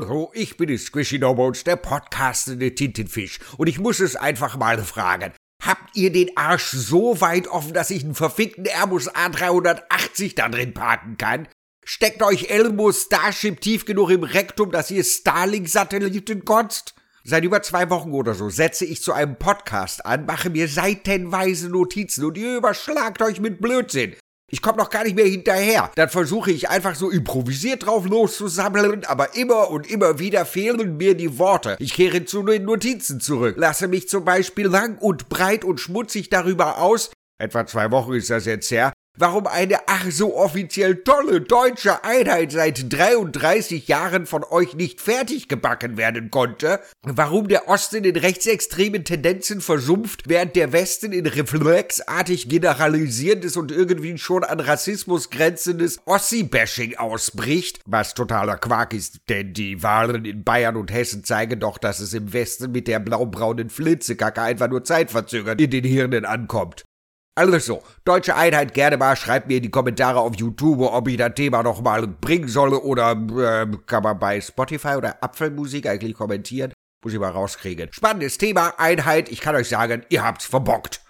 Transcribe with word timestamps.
Hallo, 0.00 0.30
ich 0.32 0.56
bin 0.56 0.68
die 0.68 0.78
Squishy 0.78 1.18
No 1.18 1.34
Bones, 1.34 1.64
der 1.64 1.74
podcastende 1.74 2.72
Tintenfisch. 2.72 3.40
Und 3.56 3.66
ich 3.66 3.80
muss 3.80 3.98
es 3.98 4.14
einfach 4.14 4.56
mal 4.56 4.78
fragen. 4.78 5.32
Habt 5.60 5.96
ihr 5.96 6.12
den 6.12 6.36
Arsch 6.36 6.70
so 6.70 7.20
weit 7.20 7.48
offen, 7.48 7.72
dass 7.72 7.90
ich 7.90 8.04
einen 8.04 8.14
verfickten 8.14 8.64
Airbus 8.64 9.10
A380 9.10 10.36
da 10.36 10.48
drin 10.48 10.72
parken 10.72 11.16
kann? 11.16 11.48
Steckt 11.84 12.22
euch 12.22 12.48
Elmo 12.48 12.92
Starship 12.92 13.60
tief 13.60 13.86
genug 13.86 14.10
im 14.10 14.22
Rektum, 14.22 14.70
dass 14.70 14.92
ihr 14.92 15.02
Starlink-Satelliten 15.02 16.44
kotzt? 16.44 16.94
Seit 17.24 17.42
über 17.42 17.60
zwei 17.62 17.90
Wochen 17.90 18.12
oder 18.12 18.34
so 18.34 18.50
setze 18.50 18.84
ich 18.84 19.02
zu 19.02 19.12
einem 19.12 19.34
Podcast 19.34 20.06
an, 20.06 20.26
mache 20.26 20.48
mir 20.48 20.68
seitenweise 20.68 21.70
Notizen 21.70 22.24
und 22.24 22.38
ihr 22.38 22.58
überschlagt 22.58 23.20
euch 23.20 23.40
mit 23.40 23.60
Blödsinn. 23.60 24.14
Ich 24.50 24.62
komme 24.62 24.78
noch 24.78 24.88
gar 24.88 25.04
nicht 25.04 25.14
mehr 25.14 25.26
hinterher. 25.26 25.90
Dann 25.94 26.08
versuche 26.08 26.50
ich 26.50 26.70
einfach 26.70 26.94
so 26.94 27.10
improvisiert 27.10 27.84
drauf 27.84 28.06
loszusammeln, 28.06 29.04
aber 29.04 29.36
immer 29.36 29.70
und 29.70 29.86
immer 29.90 30.18
wieder 30.18 30.46
fehlen 30.46 30.96
mir 30.96 31.14
die 31.14 31.38
Worte. 31.38 31.76
Ich 31.80 31.92
kehre 31.92 32.24
zu 32.24 32.42
den 32.42 32.64
Notizen 32.64 33.20
zurück, 33.20 33.56
lasse 33.58 33.88
mich 33.88 34.08
zum 34.08 34.24
Beispiel 34.24 34.66
lang 34.66 34.96
und 34.96 35.28
breit 35.28 35.64
und 35.64 35.80
schmutzig 35.80 36.30
darüber 36.30 36.78
aus, 36.78 37.10
etwa 37.38 37.66
zwei 37.66 37.90
Wochen 37.90 38.14
ist 38.14 38.30
das 38.30 38.46
jetzt 38.46 38.70
her, 38.70 38.94
warum 39.18 39.46
eine 39.46 39.80
ach 39.86 40.06
so 40.10 40.36
offiziell 40.36 41.02
tolle 41.02 41.40
deutsche 41.40 42.04
Einheit 42.04 42.52
seit 42.52 42.92
33 42.92 43.88
Jahren 43.88 44.26
von 44.26 44.44
euch 44.44 44.74
nicht 44.74 45.00
fertig 45.00 45.48
gebacken 45.48 45.96
werden 45.96 46.30
konnte, 46.30 46.80
warum 47.02 47.48
der 47.48 47.68
Osten 47.68 48.04
in 48.04 48.16
rechtsextremen 48.16 49.04
Tendenzen 49.04 49.60
versumpft, 49.60 50.28
während 50.28 50.56
der 50.56 50.72
Westen 50.72 51.12
in 51.12 51.26
reflexartig 51.26 52.48
generalisierendes 52.48 53.56
und 53.56 53.72
irgendwie 53.72 54.16
schon 54.18 54.44
an 54.44 54.60
Rassismus 54.60 55.30
grenzendes 55.30 55.98
Ossi-Bashing 56.04 56.96
ausbricht, 56.96 57.80
was 57.86 58.14
totaler 58.14 58.56
Quark 58.56 58.94
ist, 58.94 59.20
denn 59.28 59.52
die 59.52 59.82
Wahlen 59.82 60.24
in 60.24 60.44
Bayern 60.44 60.76
und 60.76 60.92
Hessen 60.92 61.24
zeigen 61.24 61.60
doch, 61.60 61.78
dass 61.78 62.00
es 62.00 62.14
im 62.14 62.32
Westen 62.32 62.72
mit 62.72 62.86
der 62.86 63.00
blaubraunen 63.00 63.70
Flitzekacke 63.70 64.42
einfach 64.42 64.68
nur 64.68 64.84
zeitverzögert 64.84 65.60
in 65.60 65.70
den 65.70 65.84
Hirnen 65.84 66.24
ankommt. 66.24 66.84
Also, 67.38 67.84
deutsche 68.04 68.34
Einheit 68.34 68.74
gerne 68.74 68.96
mal, 68.96 69.14
schreibt 69.14 69.46
mir 69.46 69.58
in 69.58 69.62
die 69.62 69.70
Kommentare 69.70 70.18
auf 70.18 70.34
YouTube, 70.34 70.80
ob 70.80 71.06
ich 71.06 71.18
das 71.18 71.34
Thema 71.34 71.62
noch 71.62 71.80
mal 71.80 72.04
bringen 72.08 72.48
soll 72.48 72.74
oder 72.74 73.12
äh, 73.12 73.64
kann 73.86 74.02
man 74.02 74.18
bei 74.18 74.40
Spotify 74.40 74.96
oder 74.96 75.22
Apfelmusik 75.22 75.86
eigentlich 75.86 76.14
kommentieren. 76.14 76.72
Muss 77.00 77.12
ich 77.12 77.20
mal 77.20 77.30
rauskriegen. 77.30 77.90
Spannendes 77.92 78.38
Thema, 78.38 78.80
Einheit, 78.80 79.28
ich 79.28 79.40
kann 79.40 79.54
euch 79.54 79.68
sagen, 79.68 80.04
ihr 80.08 80.24
habt's 80.24 80.46
verbockt. 80.46 81.00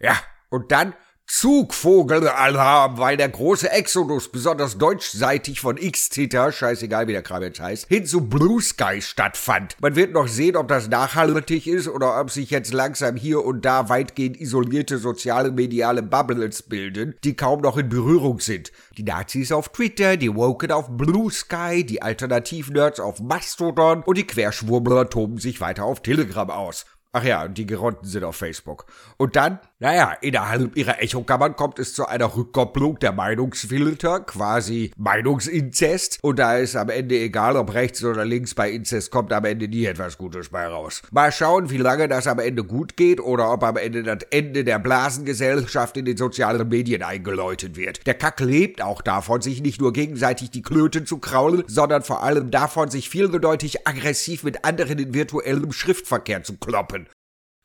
Ja, 0.00 0.16
und 0.48 0.72
dann 0.72 0.92
Zugvogelalarm, 1.28 2.98
weil 2.98 3.16
der 3.16 3.28
große 3.28 3.70
Exodus, 3.70 4.30
besonders 4.30 4.78
deutschseitig 4.78 5.60
von 5.60 5.76
X-Titer, 5.76 6.52
scheißegal 6.52 7.08
wie 7.08 7.12
der 7.12 7.22
Kram 7.22 7.42
jetzt 7.42 7.60
heißt, 7.60 7.88
hin 7.88 8.06
zu 8.06 8.22
Blue 8.22 8.62
Sky 8.62 9.02
stattfand. 9.02 9.76
Man 9.80 9.96
wird 9.96 10.12
noch 10.12 10.28
sehen, 10.28 10.56
ob 10.56 10.68
das 10.68 10.88
nachhaltig 10.88 11.66
ist 11.66 11.88
oder 11.88 12.20
ob 12.20 12.30
sich 12.30 12.50
jetzt 12.50 12.72
langsam 12.72 13.16
hier 13.16 13.44
und 13.44 13.64
da 13.64 13.88
weitgehend 13.88 14.40
isolierte 14.40 14.98
soziale 14.98 15.50
mediale 15.50 16.02
Bubbles 16.02 16.62
bilden, 16.62 17.16
die 17.24 17.34
kaum 17.34 17.60
noch 17.60 17.76
in 17.76 17.88
Berührung 17.88 18.38
sind. 18.38 18.70
Die 18.96 19.02
Nazis 19.02 19.50
auf 19.50 19.70
Twitter, 19.70 20.16
die 20.16 20.34
Woken 20.34 20.70
auf 20.70 20.88
Blue 20.90 21.30
Sky, 21.30 21.84
die 21.84 22.02
Alternativ-Nerds 22.02 23.00
auf 23.00 23.20
Mastodon 23.20 24.04
und 24.04 24.16
die 24.16 24.26
Querschwurbler 24.26 25.10
toben 25.10 25.38
sich 25.38 25.60
weiter 25.60 25.84
auf 25.84 26.02
Telegram 26.02 26.50
aus. 26.50 26.86
Ach 27.16 27.24
ja, 27.24 27.48
die 27.48 27.64
Geronten 27.64 28.04
sind 28.04 28.24
auf 28.24 28.36
Facebook. 28.36 28.84
Und 29.16 29.36
dann, 29.36 29.58
naja, 29.78 30.12
innerhalb 30.20 30.76
ihrer 30.76 31.02
Echokammern 31.02 31.56
kommt 31.56 31.78
es 31.78 31.94
zu 31.94 32.04
einer 32.04 32.36
Rückkopplung 32.36 32.98
der 32.98 33.12
Meinungsfilter, 33.12 34.20
quasi 34.20 34.90
Meinungsinzest. 34.98 36.18
Und 36.20 36.38
da 36.38 36.58
ist 36.58 36.76
am 36.76 36.90
Ende 36.90 37.18
egal, 37.18 37.56
ob 37.56 37.72
rechts 37.72 38.04
oder 38.04 38.26
links 38.26 38.54
bei 38.54 38.70
Inzest 38.70 39.10
kommt 39.10 39.32
am 39.32 39.46
Ende 39.46 39.66
nie 39.66 39.86
etwas 39.86 40.18
Gutes 40.18 40.50
bei 40.50 40.66
raus. 40.66 41.00
Mal 41.10 41.32
schauen, 41.32 41.70
wie 41.70 41.78
lange 41.78 42.06
das 42.06 42.26
am 42.26 42.38
Ende 42.38 42.64
gut 42.64 42.98
geht 42.98 43.18
oder 43.18 43.50
ob 43.50 43.62
am 43.64 43.78
Ende 43.78 44.02
das 44.02 44.18
Ende 44.28 44.62
der 44.62 44.78
Blasengesellschaft 44.78 45.96
in 45.96 46.04
den 46.04 46.18
sozialen 46.18 46.68
Medien 46.68 47.02
eingeläutet 47.02 47.78
wird. 47.78 48.06
Der 48.06 48.12
Kack 48.12 48.40
lebt 48.40 48.82
auch 48.82 49.00
davon, 49.00 49.40
sich 49.40 49.62
nicht 49.62 49.80
nur 49.80 49.94
gegenseitig 49.94 50.50
die 50.50 50.60
Klöten 50.60 51.06
zu 51.06 51.16
kraulen, 51.16 51.64
sondern 51.66 52.02
vor 52.02 52.22
allem 52.22 52.50
davon, 52.50 52.90
sich 52.90 53.08
vielbedeutig 53.08 53.88
aggressiv 53.88 54.42
mit 54.42 54.66
anderen 54.66 54.98
in 54.98 55.14
virtuellem 55.14 55.72
Schriftverkehr 55.72 56.42
zu 56.42 56.58
kloppen. 56.58 57.05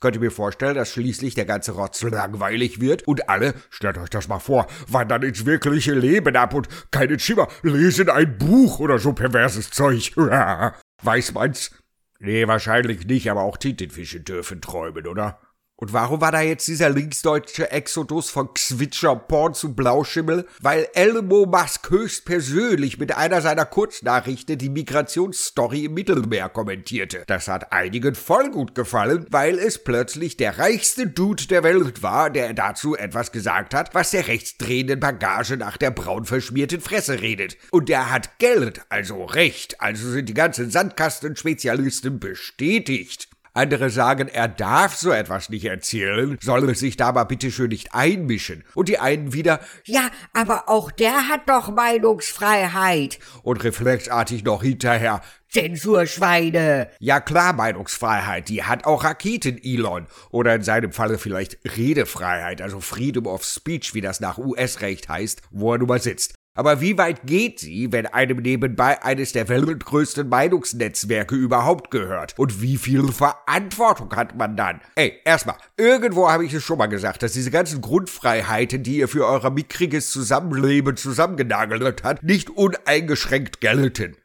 Könnt 0.02 0.16
ihr 0.16 0.20
mir 0.22 0.32
vorstellen, 0.32 0.74
dass 0.74 0.94
schließlich 0.94 1.36
der 1.36 1.46
ganze 1.46 1.74
Rotz 1.74 2.02
langweilig 2.02 2.82
wird 2.82 3.08
und 3.08 3.30
alle, 3.30 3.54
stellt 3.70 4.00
euch 4.00 4.10
das 4.10 4.28
mal 4.28 4.40
vor, 4.40 4.66
wandern 4.88 5.22
ins 5.22 5.46
wirkliche 5.46 5.94
Leben 5.94 6.36
ab 6.36 6.56
und 6.56 6.68
keine 6.90 7.20
Schimmer, 7.20 7.48
lesen 7.62 8.10
ein 8.10 8.36
Buch 8.36 8.80
oder 8.80 8.98
so 8.98 9.14
perverses 9.14 9.70
Zeug. 9.70 10.12
Weiß 11.04 11.34
man's? 11.34 11.72
Nee, 12.20 12.48
wahrscheinlich 12.48 13.06
nicht, 13.06 13.30
aber 13.30 13.42
auch 13.42 13.58
Tintenfische 13.58 14.22
dürfen 14.22 14.60
träumen, 14.60 15.06
oder? 15.06 15.40
Und 15.82 15.94
warum 15.94 16.22
war 16.22 16.32
da 16.32 16.42
jetzt 16.42 16.68
dieser 16.68 16.92
linksdeutsche 16.92 17.72
Exodus 17.72 18.30
von 18.30 18.54
Xwitscher 18.54 19.16
Porn 19.16 19.56
zu 19.56 19.74
Blauschimmel? 19.74 20.46
Weil 20.60 20.88
Elmo 20.94 21.48
Musk 21.48 21.90
höchstpersönlich 21.90 23.00
mit 23.00 23.18
einer 23.18 23.42
seiner 23.42 23.66
Kurznachrichten 23.66 24.60
die 24.60 24.70
Migrationsstory 24.70 25.86
im 25.86 25.96
Mittelmeer 25.96 26.50
kommentierte. 26.50 27.24
Das 27.26 27.48
hat 27.48 27.72
einigen 27.72 28.14
voll 28.14 28.52
gut 28.52 28.76
gefallen, 28.76 29.26
weil 29.32 29.58
es 29.58 29.84
plötzlich 29.84 30.38
der 30.38 30.60
reichste 30.60 31.08
Dude 31.08 31.48
der 31.48 31.64
Welt 31.64 32.04
war, 32.04 32.30
der 32.30 32.54
dazu 32.54 32.96
etwas 32.96 33.32
gesagt 33.32 33.74
hat, 33.74 33.96
was 33.96 34.12
der 34.12 34.28
rechtsdrehenden 34.28 35.00
Bagage 35.00 35.58
nach 35.58 35.78
der 35.78 35.90
braun 35.90 36.26
verschmierten 36.26 36.80
Fresse 36.80 37.22
redet. 37.22 37.58
Und 37.72 37.90
der 37.90 38.12
hat 38.12 38.38
Geld, 38.38 38.82
also 38.90 39.26
Recht, 39.26 39.82
also 39.82 40.12
sind 40.12 40.30
die 40.30 40.36
ganzen 40.36 40.70
Sandkastenspezialisten 40.70 42.20
bestätigt. 42.20 43.31
Andere 43.54 43.90
sagen, 43.90 44.28
er 44.30 44.48
darf 44.48 44.96
so 44.96 45.12
etwas 45.12 45.50
nicht 45.50 45.66
erzählen, 45.66 46.38
soll 46.42 46.74
sich 46.76 46.96
da 46.96 47.08
aber 47.08 47.26
bitteschön 47.26 47.70
nicht 47.70 47.94
einmischen. 47.94 48.64
Und 48.76 48.88
die 48.88 48.98
einen 48.98 49.34
wieder, 49.34 49.60
ja, 49.84 50.10
aber 50.34 50.70
auch 50.70 50.90
der 50.90 51.28
hat 51.28 51.50
doch 51.50 51.70
Meinungsfreiheit. 51.70 53.20
Und 53.44 53.64
reflexartig 53.64 54.44
noch 54.44 54.64
hinterher, 54.64 55.22
Zensurschweine. 55.50 56.90
Ja 57.00 57.20
klar, 57.20 57.52
Meinungsfreiheit, 57.52 58.48
die 58.48 58.64
hat 58.64 58.86
auch 58.86 59.04
Raketen, 59.04 59.60
Elon. 59.62 60.08
Oder 60.30 60.56
in 60.56 60.64
seinem 60.64 60.94
Falle 60.94 61.18
vielleicht 61.18 61.58
Redefreiheit, 61.78 62.62
also 62.62 62.80
Freedom 62.80 63.28
of 63.28 63.44
Speech, 63.44 63.94
wie 63.94 64.02
das 64.02 64.22
nach 64.22 64.38
US-Recht 64.38 65.10
heißt, 65.10 65.42
wo 65.52 65.74
er 65.74 65.80
nun 65.80 65.90
mal 65.90 66.02
sitzt. 66.02 66.36
Aber 66.54 66.82
wie 66.82 66.98
weit 66.98 67.26
geht 67.26 67.60
sie, 67.62 67.94
wenn 67.94 68.08
einem 68.08 68.40
nebenbei 68.40 69.02
eines 69.02 69.32
der 69.32 69.48
weltgrößten 69.48 70.28
Meinungsnetzwerke 70.28 71.34
überhaupt 71.34 71.92
gehört? 71.92 72.38
Und 72.38 72.62
wie 72.62 72.76
viel 72.76 73.08
Verantwortung 73.14 74.14
hat 74.18 74.36
man 74.36 74.58
dann? 74.58 74.82
Ey, 74.96 75.20
erstmal, 75.24 75.56
irgendwo 75.78 76.30
habe 76.30 76.46
ich 76.46 76.54
es 76.54 76.64
schon 76.64 76.78
mal 76.78 76.88
gesagt, 76.88 77.24
dass 77.24 77.32
diese 77.32 77.52
ganzen 77.52 77.80
Grundfreiheiten, 77.80 78.84
die 78.84 78.98
ihr 78.98 79.08
für 79.08 79.26
euer 79.26 79.50
mickriges 79.50 80.12
Zusammenleben 80.12 80.98
zusammengenagelt 80.98 82.04
habt, 82.04 82.22
nicht 82.22 82.50
uneingeschränkt 82.50 83.62
gelten. 83.62 84.18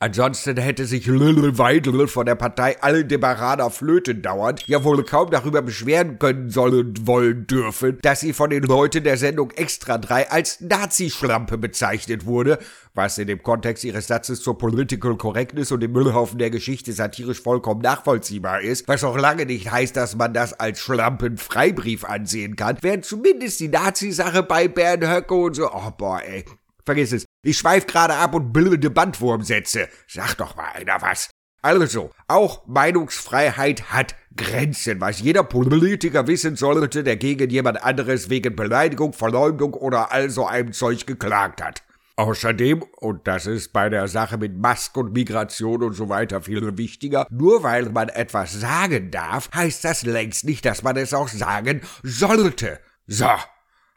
Ansonsten 0.00 0.56
hätte 0.58 0.86
sich 0.86 1.06
Lille 1.06 1.58
Weidel 1.58 2.06
von 2.06 2.24
der 2.24 2.36
Partei 2.36 2.80
Aldebaraner 2.80 3.68
Flöten 3.68 4.22
dauernd 4.22 4.64
ja 4.68 4.84
wohl 4.84 5.02
kaum 5.02 5.28
darüber 5.30 5.60
beschweren 5.60 6.20
können 6.20 6.50
sollen 6.50 6.94
wollen 7.04 7.48
dürfen, 7.48 7.98
dass 8.02 8.20
sie 8.20 8.32
von 8.32 8.50
den 8.50 8.62
Leuten 8.62 9.02
der 9.02 9.16
Sendung 9.16 9.50
Extra 9.50 9.98
3 9.98 10.30
als 10.30 10.60
Nazi-Schlampe 10.60 11.58
bezeichnet 11.58 12.26
wurde, 12.26 12.60
was 12.94 13.18
in 13.18 13.26
dem 13.26 13.42
Kontext 13.42 13.82
ihres 13.82 14.06
Satzes 14.06 14.40
zur 14.40 14.56
Political 14.56 15.16
Correctness 15.16 15.72
und 15.72 15.80
dem 15.80 15.90
Müllhaufen 15.90 16.38
der 16.38 16.50
Geschichte 16.50 16.92
satirisch 16.92 17.42
vollkommen 17.42 17.80
nachvollziehbar 17.80 18.60
ist, 18.60 18.86
was 18.86 19.02
auch 19.02 19.18
lange 19.18 19.46
nicht 19.46 19.68
heißt, 19.68 19.96
dass 19.96 20.14
man 20.14 20.32
das 20.32 20.52
als 20.52 20.78
Schlampen-Freibrief 20.78 22.04
ansehen 22.04 22.54
kann, 22.54 22.78
während 22.82 23.04
zumindest 23.04 23.58
die 23.58 23.68
Nazi-Sache 23.68 24.44
bei 24.44 24.68
Bernd 24.68 25.08
Höcke 25.08 25.34
und 25.34 25.56
so, 25.56 25.68
oh 25.72 25.90
boah 25.98 26.22
ey, 26.22 26.44
vergiss 26.88 27.12
es, 27.12 27.26
ich 27.42 27.58
schweif 27.58 27.86
gerade 27.86 28.14
ab 28.14 28.34
und 28.34 28.52
bilde 28.52 28.88
Bandwurmsätze. 28.88 29.88
Sag 30.06 30.36
doch 30.38 30.56
mal 30.56 30.70
einer 30.74 31.02
was. 31.02 31.30
Also, 31.60 32.12
auch 32.28 32.66
Meinungsfreiheit 32.66 33.92
hat 33.92 34.14
Grenzen, 34.34 35.00
was 35.00 35.20
jeder 35.20 35.42
Politiker 35.42 36.26
wissen 36.26 36.56
sollte, 36.56 37.04
der 37.04 37.16
gegen 37.16 37.50
jemand 37.50 37.82
anderes 37.82 38.30
wegen 38.30 38.56
Beleidigung, 38.56 39.12
Verleumdung 39.12 39.74
oder 39.74 40.12
all 40.12 40.30
so 40.30 40.46
einem 40.46 40.72
Zeug 40.72 41.06
geklagt 41.06 41.62
hat. 41.62 41.82
Außerdem, 42.16 42.84
und 42.96 43.28
das 43.28 43.46
ist 43.46 43.72
bei 43.72 43.88
der 43.90 44.08
Sache 44.08 44.38
mit 44.38 44.56
Masken 44.56 45.00
und 45.00 45.12
Migration 45.12 45.82
und 45.82 45.92
so 45.92 46.08
weiter 46.08 46.40
viel 46.40 46.78
wichtiger, 46.78 47.26
nur 47.30 47.62
weil 47.64 47.90
man 47.90 48.08
etwas 48.08 48.54
sagen 48.54 49.10
darf, 49.10 49.50
heißt 49.54 49.84
das 49.84 50.04
längst 50.04 50.44
nicht, 50.44 50.64
dass 50.64 50.82
man 50.82 50.96
es 50.96 51.12
auch 51.12 51.28
sagen 51.28 51.82
sollte. 52.02 52.80
So, 53.06 53.30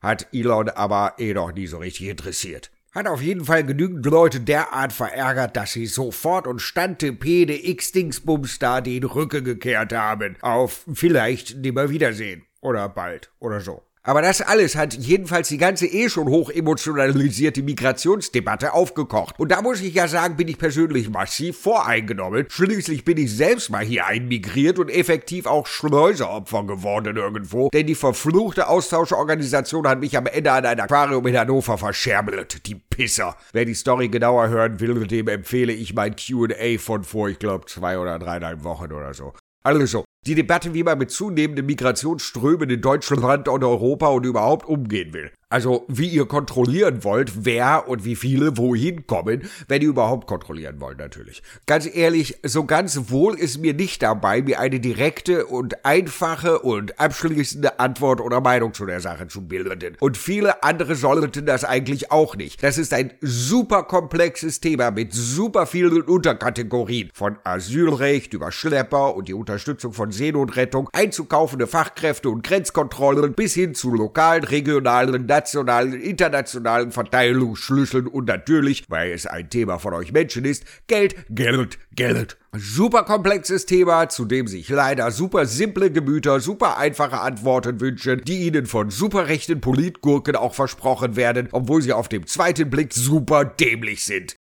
hat 0.01 0.27
Elon 0.33 0.69
aber 0.69 1.13
eh 1.19 1.33
noch 1.33 1.51
nie 1.53 1.67
so 1.67 1.77
richtig 1.77 2.09
interessiert. 2.09 2.71
Hat 2.93 3.07
auf 3.07 3.21
jeden 3.21 3.45
Fall 3.45 3.63
genügend 3.63 4.05
Leute 4.05 4.41
derart 4.41 4.91
verärgert, 4.91 5.55
dass 5.55 5.71
sie 5.71 5.85
sofort 5.85 6.45
und 6.45 6.59
Stantepede 6.59 7.67
X-Dingsbums 7.69 8.59
da 8.59 8.81
den 8.81 9.05
Rücken 9.05 9.45
gekehrt 9.45 9.93
haben. 9.93 10.35
Auf 10.41 10.85
vielleicht 10.93 11.55
nimmer 11.55 11.89
Wiedersehen. 11.89 12.45
Oder 12.59 12.89
bald. 12.89 13.31
Oder 13.39 13.61
so. 13.61 13.81
Aber 14.03 14.23
das 14.23 14.41
alles 14.41 14.75
hat 14.75 14.95
jedenfalls 14.95 15.49
die 15.49 15.59
ganze 15.59 15.85
eh 15.85 16.09
schon 16.09 16.27
hoch 16.27 16.49
emotionalisierte 16.49 17.61
Migrationsdebatte 17.61 18.73
aufgekocht. 18.73 19.39
Und 19.39 19.51
da 19.51 19.61
muss 19.61 19.79
ich 19.79 19.93
ja 19.93 20.07
sagen, 20.07 20.37
bin 20.37 20.47
ich 20.47 20.57
persönlich 20.57 21.07
massiv 21.07 21.59
voreingenommen. 21.59 22.47
Schließlich 22.49 23.05
bin 23.05 23.17
ich 23.17 23.31
selbst 23.35 23.69
mal 23.69 23.85
hier 23.85 24.07
einmigriert 24.07 24.79
und 24.79 24.89
effektiv 24.89 25.45
auch 25.45 25.67
Schleuseropfer 25.67 26.63
geworden 26.63 27.15
irgendwo. 27.15 27.69
Denn 27.69 27.85
die 27.85 27.93
verfluchte 27.93 28.69
Austauschorganisation 28.69 29.87
hat 29.87 29.99
mich 29.99 30.17
am 30.17 30.25
Ende 30.25 30.51
an 30.51 30.65
ein 30.65 30.79
Aquarium 30.79 31.27
in 31.27 31.37
Hannover 31.37 31.77
verscherbelt. 31.77 32.65
Die 32.65 32.75
Pisser. 32.75 33.37
Wer 33.53 33.65
die 33.65 33.75
Story 33.75 34.09
genauer 34.09 34.49
hören 34.49 34.79
will, 34.79 35.05
dem 35.05 35.27
empfehle 35.27 35.73
ich 35.73 35.93
mein 35.93 36.15
Q&A 36.15 36.79
von 36.79 37.03
vor, 37.03 37.29
ich 37.29 37.37
glaube, 37.37 37.65
zwei 37.67 37.99
oder 37.99 38.17
dreieinhalb 38.17 38.63
Wochen 38.63 38.91
oder 38.91 39.13
so. 39.13 39.33
Also, 39.63 40.05
die 40.27 40.35
Debatte, 40.35 40.75
wie 40.75 40.83
man 40.83 40.99
mit 40.99 41.09
zunehmenden 41.09 41.65
Migrationsströmen 41.65 42.69
in 42.69 42.81
Deutschland 42.81 43.47
und 43.47 43.63
Europa 43.63 44.07
und 44.09 44.23
überhaupt 44.23 44.67
umgehen 44.67 45.13
will. 45.13 45.31
Also 45.51 45.83
wie 45.89 46.07
ihr 46.07 46.27
kontrollieren 46.27 47.03
wollt, 47.03 47.45
wer 47.45 47.89
und 47.89 48.05
wie 48.05 48.15
viele 48.15 48.57
wohin 48.57 49.05
kommen, 49.05 49.49
wenn 49.67 49.81
ihr 49.81 49.89
überhaupt 49.89 50.25
kontrollieren 50.25 50.79
wollt 50.79 50.97
natürlich. 50.97 51.43
Ganz 51.65 51.93
ehrlich, 51.93 52.37
so 52.43 52.63
ganz 52.63 53.09
wohl 53.09 53.37
ist 53.37 53.57
mir 53.57 53.73
nicht 53.73 54.01
dabei, 54.01 54.41
mir 54.41 54.61
eine 54.61 54.79
direkte 54.79 55.47
und 55.47 55.83
einfache 55.83 56.59
und 56.59 57.01
abschließende 57.01 57.81
Antwort 57.81 58.21
oder 58.21 58.39
Meinung 58.39 58.73
zu 58.73 58.85
der 58.85 59.01
Sache 59.01 59.27
zu 59.27 59.45
bilden. 59.45 59.97
Und 59.99 60.15
viele 60.15 60.63
andere 60.63 60.95
sollten 60.95 61.45
das 61.45 61.65
eigentlich 61.65 62.11
auch 62.11 62.37
nicht. 62.37 62.63
Das 62.63 62.77
ist 62.77 62.93
ein 62.93 63.11
super 63.19 63.83
komplexes 63.83 64.61
Thema 64.61 64.91
mit 64.91 65.13
super 65.13 65.65
vielen 65.65 66.03
Unterkategorien. 66.03 67.09
Von 67.13 67.37
Asylrecht 67.43 68.33
über 68.33 68.53
Schlepper 68.53 69.15
und 69.17 69.27
die 69.27 69.33
Unterstützung 69.33 69.91
von 69.91 70.10
Seenotrettung, 70.11 70.89
einzukaufende 70.93 71.67
Fachkräfte 71.67 72.29
und 72.29 72.43
Grenzkontrollen 72.43 73.33
bis 73.33 73.53
hin 73.53 73.75
zu 73.75 73.91
lokalen, 73.91 74.43
regionalen, 74.43 75.25
nationalen, 75.25 75.93
internationalen 75.93 76.91
Verteilungsschlüsseln 76.91 78.07
und 78.07 78.27
natürlich, 78.27 78.83
weil 78.89 79.11
es 79.11 79.25
ein 79.25 79.49
Thema 79.49 79.79
von 79.79 79.93
euch 79.93 80.11
Menschen 80.11 80.45
ist, 80.45 80.65
Geld, 80.87 81.15
Geld, 81.29 81.79
Geld. 81.95 82.37
Super 82.53 83.03
komplexes 83.03 83.65
Thema, 83.65 84.09
zu 84.09 84.25
dem 84.25 84.47
sich 84.47 84.67
leider 84.67 85.11
super 85.11 85.45
simple 85.45 85.91
Gemüter 85.91 86.41
super 86.41 86.77
einfache 86.77 87.19
Antworten 87.19 87.79
wünschen, 87.79 88.21
die 88.25 88.47
ihnen 88.47 88.65
von 88.65 88.89
super 88.89 89.27
rechten 89.27 89.61
Politgurken 89.61 90.35
auch 90.35 90.53
versprochen 90.53 91.15
werden, 91.15 91.47
obwohl 91.51 91.81
sie 91.81 91.93
auf 91.93 92.09
dem 92.09 92.27
zweiten 92.27 92.69
Blick 92.69 92.93
super 92.93 93.45
dämlich 93.45 94.03
sind. 94.03 94.35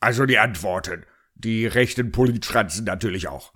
Also 0.00 0.26
die 0.26 0.38
Antworten. 0.38 1.04
Die 1.34 1.66
rechten 1.66 2.10
Politschranzen 2.10 2.84
natürlich 2.84 3.28
auch. 3.28 3.52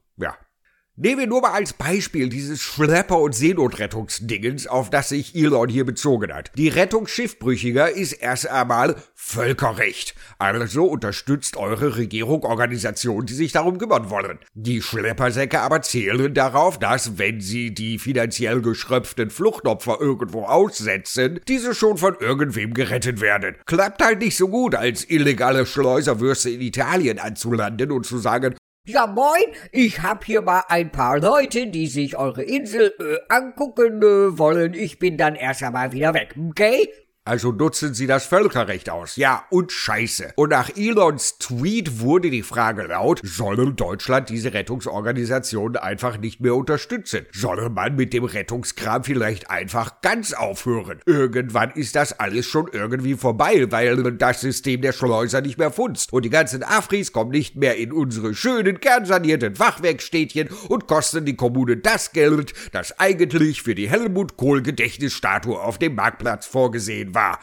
Nehmen 0.97 1.19
wir 1.19 1.27
nur 1.27 1.41
mal 1.41 1.51
als 1.51 1.73
Beispiel 1.73 2.29
dieses 2.29 2.61
Schlepper- 2.61 3.19
und 3.19 3.35
Seenotrettungsdingens, 3.35 4.69
auf 4.69 4.91
das 4.91 5.09
sich 5.09 5.35
Elon 5.35 5.69
hier 5.69 5.85
bezogen 5.85 6.33
hat. 6.33 6.53
Die 6.57 6.69
Rettung 6.69 7.09
Schiffbrüchiger 7.09 7.91
ist 7.91 8.13
erst 8.13 8.49
einmal 8.49 8.95
Völkerrecht. 9.17 10.15
Also 10.39 10.85
unterstützt 10.85 11.57
eure 11.57 11.97
Regierung 11.97 12.45
Organisationen, 12.45 13.27
die 13.27 13.35
sich 13.35 13.51
darum 13.51 13.79
kümmern 13.79 14.09
wollen. 14.09 14.39
Die 14.55 14.83
Schleppersäcke 14.83 15.63
aber 15.63 15.83
zählen 15.83 16.33
darauf, 16.33 16.79
dass, 16.79 17.19
wenn 17.19 17.41
sie 17.41 17.75
die 17.75 17.99
finanziell 17.99 18.63
geschröpften 18.63 19.31
Fluchtopfer 19.31 19.99
irgendwo 20.01 20.45
aussetzen, 20.45 21.41
diese 21.49 21.75
schon 21.75 21.97
von 21.97 22.15
irgendwem 22.21 22.73
gerettet 22.73 23.21
werden. 23.21 23.57
Klappt 23.67 24.01
halt 24.01 24.21
nicht 24.21 24.37
so 24.37 24.47
gut, 24.47 24.77
als 24.77 25.11
illegale 25.11 25.67
Schleuserwürste 25.67 26.51
in 26.51 26.61
Italien 26.61 27.19
anzulanden 27.19 27.91
und 27.91 28.07
zu 28.07 28.19
sagen, 28.19 28.55
ja, 28.87 29.07
moin, 29.07 29.47
ich 29.73 30.03
hab 30.03 30.25
hier 30.25 30.43
mal 30.43 30.65
ein 30.69 30.93
paar 30.93 31.19
Leute, 31.19 31.69
die 31.69 31.87
sich 31.87 32.19
eure 32.19 32.43
Insel 32.43 32.95
äh, 32.99 33.35
angucken 33.35 34.03
äh, 34.03 34.39
wollen. 34.39 34.75
Ich 34.75 34.99
bin 34.99 35.17
dann 35.17 35.37
erst 35.37 35.63
einmal 35.63 35.93
wieder 35.93 36.13
weg, 36.13 36.35
okay? 36.51 36.91
Also 37.27 37.53
nutzen 37.53 37.95
sie 37.95 38.07
das 38.07 38.27
Völkerrecht 38.27 38.91
aus. 38.91 39.17
Ja, 39.17 39.47
und 39.49 39.73
scheiße. 39.73 40.35
Und 40.37 40.51
nach 40.51 40.69
Elons 40.77 41.39
Tweet 41.39 42.01
wurde 42.01 42.29
die 42.29 42.43
Frage 42.43 42.83
laut, 42.83 43.23
soll 43.25 43.73
Deutschland 43.73 44.29
diese 44.29 44.53
Rettungsorganisationen 44.53 45.79
einfach 45.79 46.19
nicht 46.19 46.41
mehr 46.41 46.55
unterstützen? 46.55 47.25
Solle 47.33 47.71
man 47.71 47.97
mit 47.97 48.13
dem 48.13 48.25
Rettungskram 48.25 49.05
vielleicht 49.05 49.49
einfach 49.49 50.03
ganz 50.03 50.35
aufhören? 50.35 51.01
Irgendwann 51.07 51.71
ist 51.71 51.97
das 51.97 52.21
alles 52.21 52.45
schon 52.45 52.69
irgendwie 52.71 53.15
vorbei, 53.15 53.69
weil 53.71 54.13
das 54.19 54.43
System 54.43 54.83
der 54.83 54.93
Schleuser 54.93 55.41
nicht 55.41 55.57
mehr 55.57 55.71
funzt. 55.71 56.13
Und 56.13 56.27
die 56.27 56.31
ganzen 56.31 56.63
Afris 56.63 57.13
kommen 57.13 57.31
nicht 57.31 57.57
mehr 57.57 57.79
in 57.79 57.91
unsere 57.91 58.35
schönen, 58.35 58.81
kernsanierten 58.81 59.57
Fachwerkstädtchen 59.57 60.51
und 60.69 60.87
kosten 60.87 61.25
die 61.25 61.37
Kommune 61.37 61.79
das 61.79 62.13
Geld, 62.13 62.53
das 62.73 62.99
eigentlich 62.99 63.63
für 63.63 63.75
die 63.75 63.89
Helmut 63.89 64.37
Kohl 64.37 64.61
Gedächtnisstatue 64.61 65.59
auf 65.59 65.79
dem 65.79 65.95
Marktplatz 65.95 66.45
vorgesehen 66.45 67.14
war. 67.15 67.41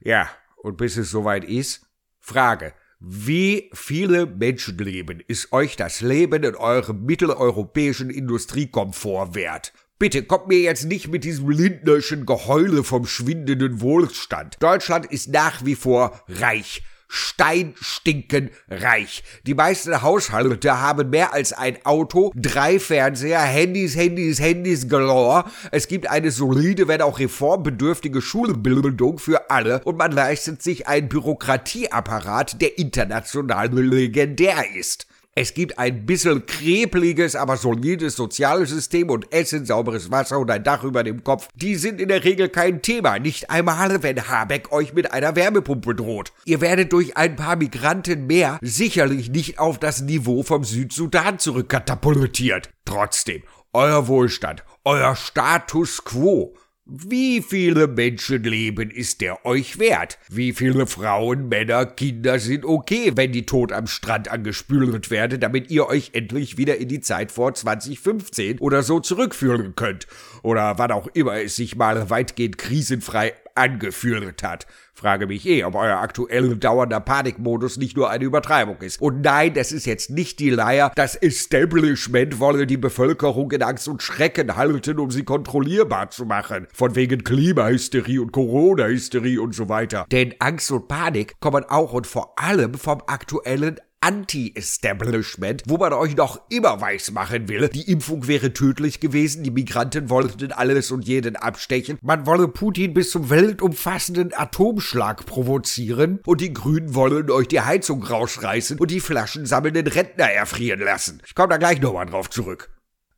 Ja, 0.00 0.28
und 0.56 0.76
bis 0.76 0.96
es 0.96 1.10
soweit 1.10 1.44
ist, 1.44 1.86
Frage. 2.20 2.72
Wie 3.00 3.70
viele 3.74 4.26
Menschenleben 4.26 5.20
ist 5.26 5.52
euch 5.52 5.74
das 5.74 6.02
Leben 6.02 6.44
in 6.44 6.54
eurem 6.54 7.04
mitteleuropäischen 7.04 8.10
Industriekomfort 8.10 9.34
wert? 9.34 9.72
Bitte 9.98 10.22
kommt 10.22 10.48
mir 10.48 10.60
jetzt 10.60 10.84
nicht 10.84 11.08
mit 11.08 11.24
diesem 11.24 11.50
lindnerschen 11.50 12.26
Geheule 12.26 12.84
vom 12.84 13.04
schwindenden 13.06 13.80
Wohlstand. 13.80 14.56
Deutschland 14.60 15.06
ist 15.06 15.28
nach 15.28 15.64
wie 15.64 15.74
vor 15.74 16.24
reich 16.28 16.82
steinstinken 17.12 18.50
reich. 18.70 19.22
Die 19.46 19.52
meisten 19.52 20.00
Haushalte 20.00 20.80
haben 20.80 21.10
mehr 21.10 21.34
als 21.34 21.52
ein 21.52 21.76
Auto, 21.84 22.32
drei 22.34 22.78
Fernseher, 22.78 23.42
Handys, 23.42 23.94
Handys, 23.96 24.40
Handys 24.40 24.88
galore. 24.88 25.44
Es 25.70 25.88
gibt 25.88 26.08
eine 26.08 26.30
solide, 26.30 26.88
wenn 26.88 27.02
auch 27.02 27.18
reformbedürftige 27.18 28.22
Schulbildung 28.22 29.18
für 29.18 29.50
alle 29.50 29.82
und 29.84 29.98
man 29.98 30.12
leistet 30.12 30.62
sich 30.62 30.88
einen 30.88 31.10
Bürokratieapparat, 31.10 32.62
der 32.62 32.78
international 32.78 33.68
legendär 33.68 34.64
ist. 34.74 35.06
Es 35.34 35.54
gibt 35.54 35.78
ein 35.78 36.04
bisschen 36.04 36.44
krebliges, 36.44 37.36
aber 37.36 37.56
solides 37.56 38.16
soziales 38.16 38.68
System 38.68 39.08
und 39.08 39.32
Essen, 39.32 39.64
sauberes 39.64 40.10
Wasser 40.10 40.38
und 40.38 40.50
ein 40.50 40.62
Dach 40.62 40.84
über 40.84 41.02
dem 41.02 41.24
Kopf. 41.24 41.48
Die 41.54 41.76
sind 41.76 42.02
in 42.02 42.08
der 42.08 42.22
Regel 42.22 42.50
kein 42.50 42.82
Thema. 42.82 43.18
Nicht 43.18 43.48
einmal, 43.48 44.02
wenn 44.02 44.28
Habeck 44.28 44.72
euch 44.72 44.92
mit 44.92 45.10
einer 45.10 45.34
Wärmepumpe 45.34 45.94
droht. 45.94 46.34
Ihr 46.44 46.60
werdet 46.60 46.92
durch 46.92 47.16
ein 47.16 47.34
paar 47.34 47.56
Migranten 47.56 48.26
mehr 48.26 48.58
sicherlich 48.60 49.30
nicht 49.30 49.58
auf 49.58 49.78
das 49.78 50.02
Niveau 50.02 50.42
vom 50.42 50.64
Südsudan 50.64 51.38
zurückkatapultiert. 51.38 52.68
Trotzdem, 52.84 53.42
euer 53.72 54.08
Wohlstand, 54.08 54.64
euer 54.84 55.16
Status 55.16 56.04
quo, 56.04 56.54
wie 56.84 57.42
viele 57.42 57.86
Menschenleben 57.86 58.90
ist 58.90 59.20
der 59.20 59.46
euch 59.46 59.78
wert? 59.78 60.18
Wie 60.28 60.52
viele 60.52 60.88
Frauen, 60.88 61.48
Männer, 61.48 61.86
Kinder 61.86 62.40
sind 62.40 62.64
okay, 62.64 63.12
wenn 63.14 63.30
die 63.30 63.46
tot 63.46 63.70
am 63.70 63.86
Strand 63.86 64.28
angespült 64.28 65.10
werden, 65.10 65.38
damit 65.38 65.70
ihr 65.70 65.86
euch 65.86 66.10
endlich 66.12 66.58
wieder 66.58 66.78
in 66.78 66.88
die 66.88 67.00
Zeit 67.00 67.30
vor 67.30 67.54
2015 67.54 68.58
oder 68.58 68.82
so 68.82 68.98
zurückführen 68.98 69.76
könnt? 69.76 70.08
Oder 70.42 70.76
wann 70.78 70.90
auch 70.90 71.06
immer 71.14 71.40
es 71.40 71.54
sich 71.54 71.76
mal 71.76 72.10
weitgehend 72.10 72.58
krisenfrei 72.58 73.34
angeführt 73.54 74.42
hat. 74.42 74.66
Frage 75.02 75.26
mich 75.26 75.44
eh, 75.48 75.64
ob 75.64 75.74
euer 75.74 75.98
aktuell 75.98 76.54
dauernder 76.56 77.00
Panikmodus 77.00 77.76
nicht 77.76 77.96
nur 77.96 78.08
eine 78.10 78.24
Übertreibung 78.24 78.76
ist. 78.82 79.02
Und 79.02 79.22
nein, 79.22 79.52
das 79.52 79.72
ist 79.72 79.84
jetzt 79.84 80.10
nicht 80.10 80.38
die 80.38 80.50
Leier. 80.50 80.92
Das 80.94 81.16
Establishment 81.16 82.38
wolle 82.38 82.68
die 82.68 82.76
Bevölkerung 82.76 83.50
in 83.50 83.64
Angst 83.64 83.88
und 83.88 84.00
Schrecken 84.00 84.54
halten, 84.54 85.00
um 85.00 85.10
sie 85.10 85.24
kontrollierbar 85.24 86.10
zu 86.10 86.24
machen. 86.24 86.68
Von 86.72 86.94
wegen 86.94 87.24
Klimahysterie 87.24 88.20
und 88.20 88.30
Corona-Hysterie 88.30 89.40
und 89.40 89.56
so 89.56 89.68
weiter. 89.68 90.06
Denn 90.12 90.36
Angst 90.38 90.70
und 90.70 90.86
Panik 90.86 91.34
kommen 91.40 91.64
auch 91.68 91.92
und 91.92 92.06
vor 92.06 92.38
allem 92.38 92.74
vom 92.74 93.02
aktuellen 93.08 93.80
Anti-Establishment, 94.02 95.62
wo 95.66 95.78
man 95.78 95.92
euch 95.92 96.16
noch 96.16 96.40
immer 96.50 96.80
weiß 96.80 97.12
machen 97.12 97.48
will, 97.48 97.68
die 97.68 97.90
Impfung 97.90 98.26
wäre 98.26 98.52
tödlich 98.52 98.98
gewesen, 98.98 99.44
die 99.44 99.52
Migranten 99.52 100.10
wollten 100.10 100.50
alles 100.50 100.90
und 100.90 101.06
jeden 101.06 101.36
abstechen, 101.36 101.98
man 102.02 102.26
wolle 102.26 102.48
Putin 102.48 102.94
bis 102.94 103.10
zum 103.10 103.30
weltumfassenden 103.30 104.34
Atomschlag 104.34 105.24
provozieren 105.24 106.20
und 106.26 106.40
die 106.40 106.52
Grünen 106.52 106.96
wollen 106.96 107.30
euch 107.30 107.46
die 107.46 107.60
Heizung 107.60 108.02
rausreißen 108.02 108.78
und 108.78 108.90
die 108.90 109.00
Flaschen 109.00 109.46
sammelnden 109.46 109.86
Rentner 109.86 110.30
erfrieren 110.30 110.80
lassen. 110.80 111.22
Ich 111.24 111.36
komme 111.36 111.50
da 111.50 111.56
gleich 111.58 111.80
nochmal 111.80 112.06
drauf 112.06 112.28
zurück. 112.28 112.70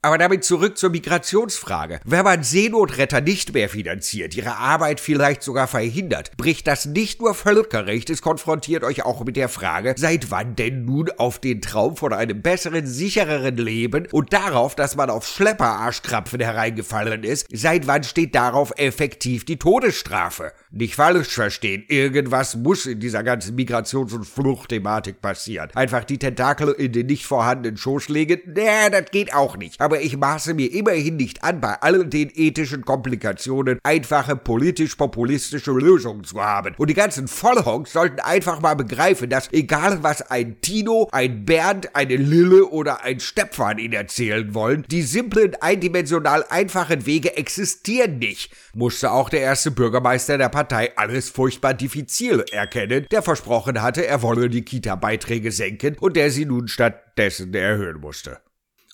Aber 0.05 0.19
damit 0.19 0.45
zurück 0.45 0.77
zur 0.77 0.91
Migrationsfrage. 0.91 1.99
Wenn 2.05 2.25
man 2.25 2.43
Seenotretter 2.43 3.23
nicht 3.23 3.55
mehr 3.55 3.71
finanziert, 3.71 4.37
ihre 4.37 4.59
Arbeit 4.59 5.01
vielleicht 5.01 5.43
sogar 5.43 5.67
verhindert, 5.67 6.37
bricht 6.37 6.67
das 6.67 6.85
nicht 6.85 7.23
nur 7.23 7.33
Völkerrecht, 7.35 8.11
es 8.11 8.21
konfrontiert 8.21 8.85
euch 8.85 9.07
auch 9.07 9.25
mit 9.25 9.35
der 9.37 9.49
Frage, 9.49 9.95
seit 9.97 10.31
wann 10.31 10.57
denn 10.57 10.85
nun 10.85 11.11
auf 11.17 11.39
den 11.39 11.63
Traum 11.63 11.97
von 11.97 12.13
einem 12.13 12.43
besseren, 12.43 12.87
sichereren 12.87 13.57
Leben 13.57 14.07
und 14.13 14.35
darauf, 14.35 14.75
dass 14.75 14.95
man 14.95 15.09
auf 15.09 15.27
Schlepperarschkrapfen 15.27 16.41
hereingefallen 16.41 17.25
ist, 17.25 17.47
seit 17.51 17.87
wann 17.87 18.05
steht 18.05 18.35
darauf 18.35 18.75
effektiv 18.77 19.47
die 19.47 19.59
Todesstrafe? 19.59 20.53
Nicht 20.71 20.97
falsch 20.97 21.29
verstehen, 21.29 21.83
irgendwas 21.89 22.57
muss 22.57 22.85
in 22.85 23.01
dieser 23.01 23.23
ganzen 23.23 23.57
Migrations- 23.57 24.13
und 24.13 24.27
Fluchtthematik 24.27 25.23
passieren. 25.23 25.71
Einfach 25.75 26.05
die 26.05 26.19
Tentakel 26.19 26.73
in 26.73 26.93
den 26.93 27.07
nicht 27.07 27.25
vorhandenen 27.25 27.79
Schoß 27.79 28.11
legen, 28.11 28.43
nee, 28.45 28.91
das 28.91 29.11
geht 29.11 29.33
auch 29.33 29.57
nicht. 29.57 29.81
Aber 29.81 29.94
aber 29.95 30.03
ich 30.03 30.17
maße 30.17 30.55
mir 30.55 30.73
immerhin 30.73 31.15
nicht 31.15 31.45
an, 31.45 31.61
bei 31.61 31.75
allen 31.81 32.11
den 32.11 32.29
ethischen 32.35 32.85
Komplikationen 32.85 33.79
einfache 33.85 34.35
politisch-populistische 34.35 35.71
Lösungen 35.71 36.25
zu 36.25 36.43
haben. 36.43 36.75
Und 36.79 36.91
die 36.91 36.95
ganzen 36.95 37.29
Vollhonks 37.29 37.93
sollten 37.93 38.19
einfach 38.19 38.61
mal 38.61 38.75
begreifen, 38.75 39.31
dass 39.31 39.53
egal 39.53 40.03
was 40.03 40.21
ein 40.33 40.61
Tino, 40.61 41.09
ein 41.13 41.45
Bernd, 41.45 41.95
eine 41.95 42.17
Lille 42.17 42.67
oder 42.67 43.05
ein 43.05 43.21
Stepfan 43.21 43.79
ihnen 43.79 43.93
erzählen 43.93 44.53
wollen, 44.53 44.85
die 44.91 45.03
simplen, 45.03 45.55
eindimensional 45.61 46.45
einfachen 46.51 47.07
Wege 47.07 47.37
existieren 47.37 48.19
nicht, 48.19 48.51
musste 48.75 49.13
auch 49.13 49.29
der 49.29 49.43
erste 49.43 49.71
Bürgermeister 49.71 50.39
der 50.39 50.49
Partei 50.49 50.91
alles 50.97 51.31
furchtbar 51.31 51.75
diffizil 51.75 52.45
erkennen, 52.51 53.07
der 53.13 53.23
versprochen 53.23 53.81
hatte, 53.81 54.05
er 54.05 54.23
wolle 54.23 54.51
die 54.51 54.65
Kita-Beiträge 54.65 55.53
senken 55.53 55.97
und 56.01 56.17
der 56.17 56.33
sie 56.33 56.47
nun 56.47 56.67
stattdessen 56.67 57.55
erhöhen 57.55 58.01
musste. 58.01 58.41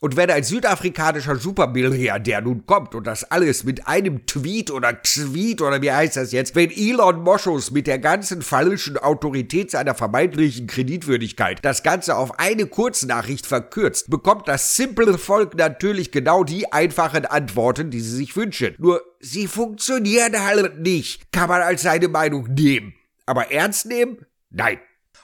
Und 0.03 0.17
wenn 0.17 0.31
ein 0.31 0.43
südafrikanischer 0.43 1.37
Supermilliardär 1.37 2.41
nun 2.41 2.65
kommt 2.65 2.95
und 2.95 3.07
das 3.07 3.31
alles 3.31 3.65
mit 3.65 3.87
einem 3.87 4.25
Tweet 4.25 4.71
oder 4.71 5.03
Tweet 5.03 5.61
oder 5.61 5.83
wie 5.83 5.93
heißt 5.93 6.17
das 6.17 6.33
jetzt, 6.33 6.55
wenn 6.55 6.71
Elon 6.71 7.21
Moschus 7.21 7.71
mit 7.71 7.87
der 7.87 7.99
ganzen 7.99 8.41
falschen 8.41 8.97
Autorität 8.97 9.71
seiner 9.71 9.95
vermeintlichen 9.95 10.67
Kreditwürdigkeit 10.67 11.59
das 11.63 11.83
Ganze 11.83 12.17
auf 12.17 12.39
eine 12.39 12.65
Kurznachricht 12.65 13.47
verkürzt, 13.47 14.09
bekommt 14.09 14.49
das 14.49 14.75
simple 14.75 15.19
Volk 15.19 15.55
natürlich 15.55 16.11
genau 16.11 16.45
die 16.45 16.73
einfachen 16.73 17.27
Antworten, 17.27 17.91
die 17.91 18.01
sie 18.01 18.17
sich 18.17 18.35
wünschen. 18.37 18.77
Nur 18.79 19.03
sie 19.21 19.49
funktionieren 19.49 20.43
halt 20.43 20.81
nicht. 20.81 21.31
Kann 21.31 21.51
man 21.51 21.61
als 21.61 21.83
seine 21.83 22.09
Meinung 22.09 22.49
nehmen. 22.55 22.95
Aber 23.27 23.53
ernst 23.53 23.85
nehmen? 23.85 24.25
Nein. 24.49 24.79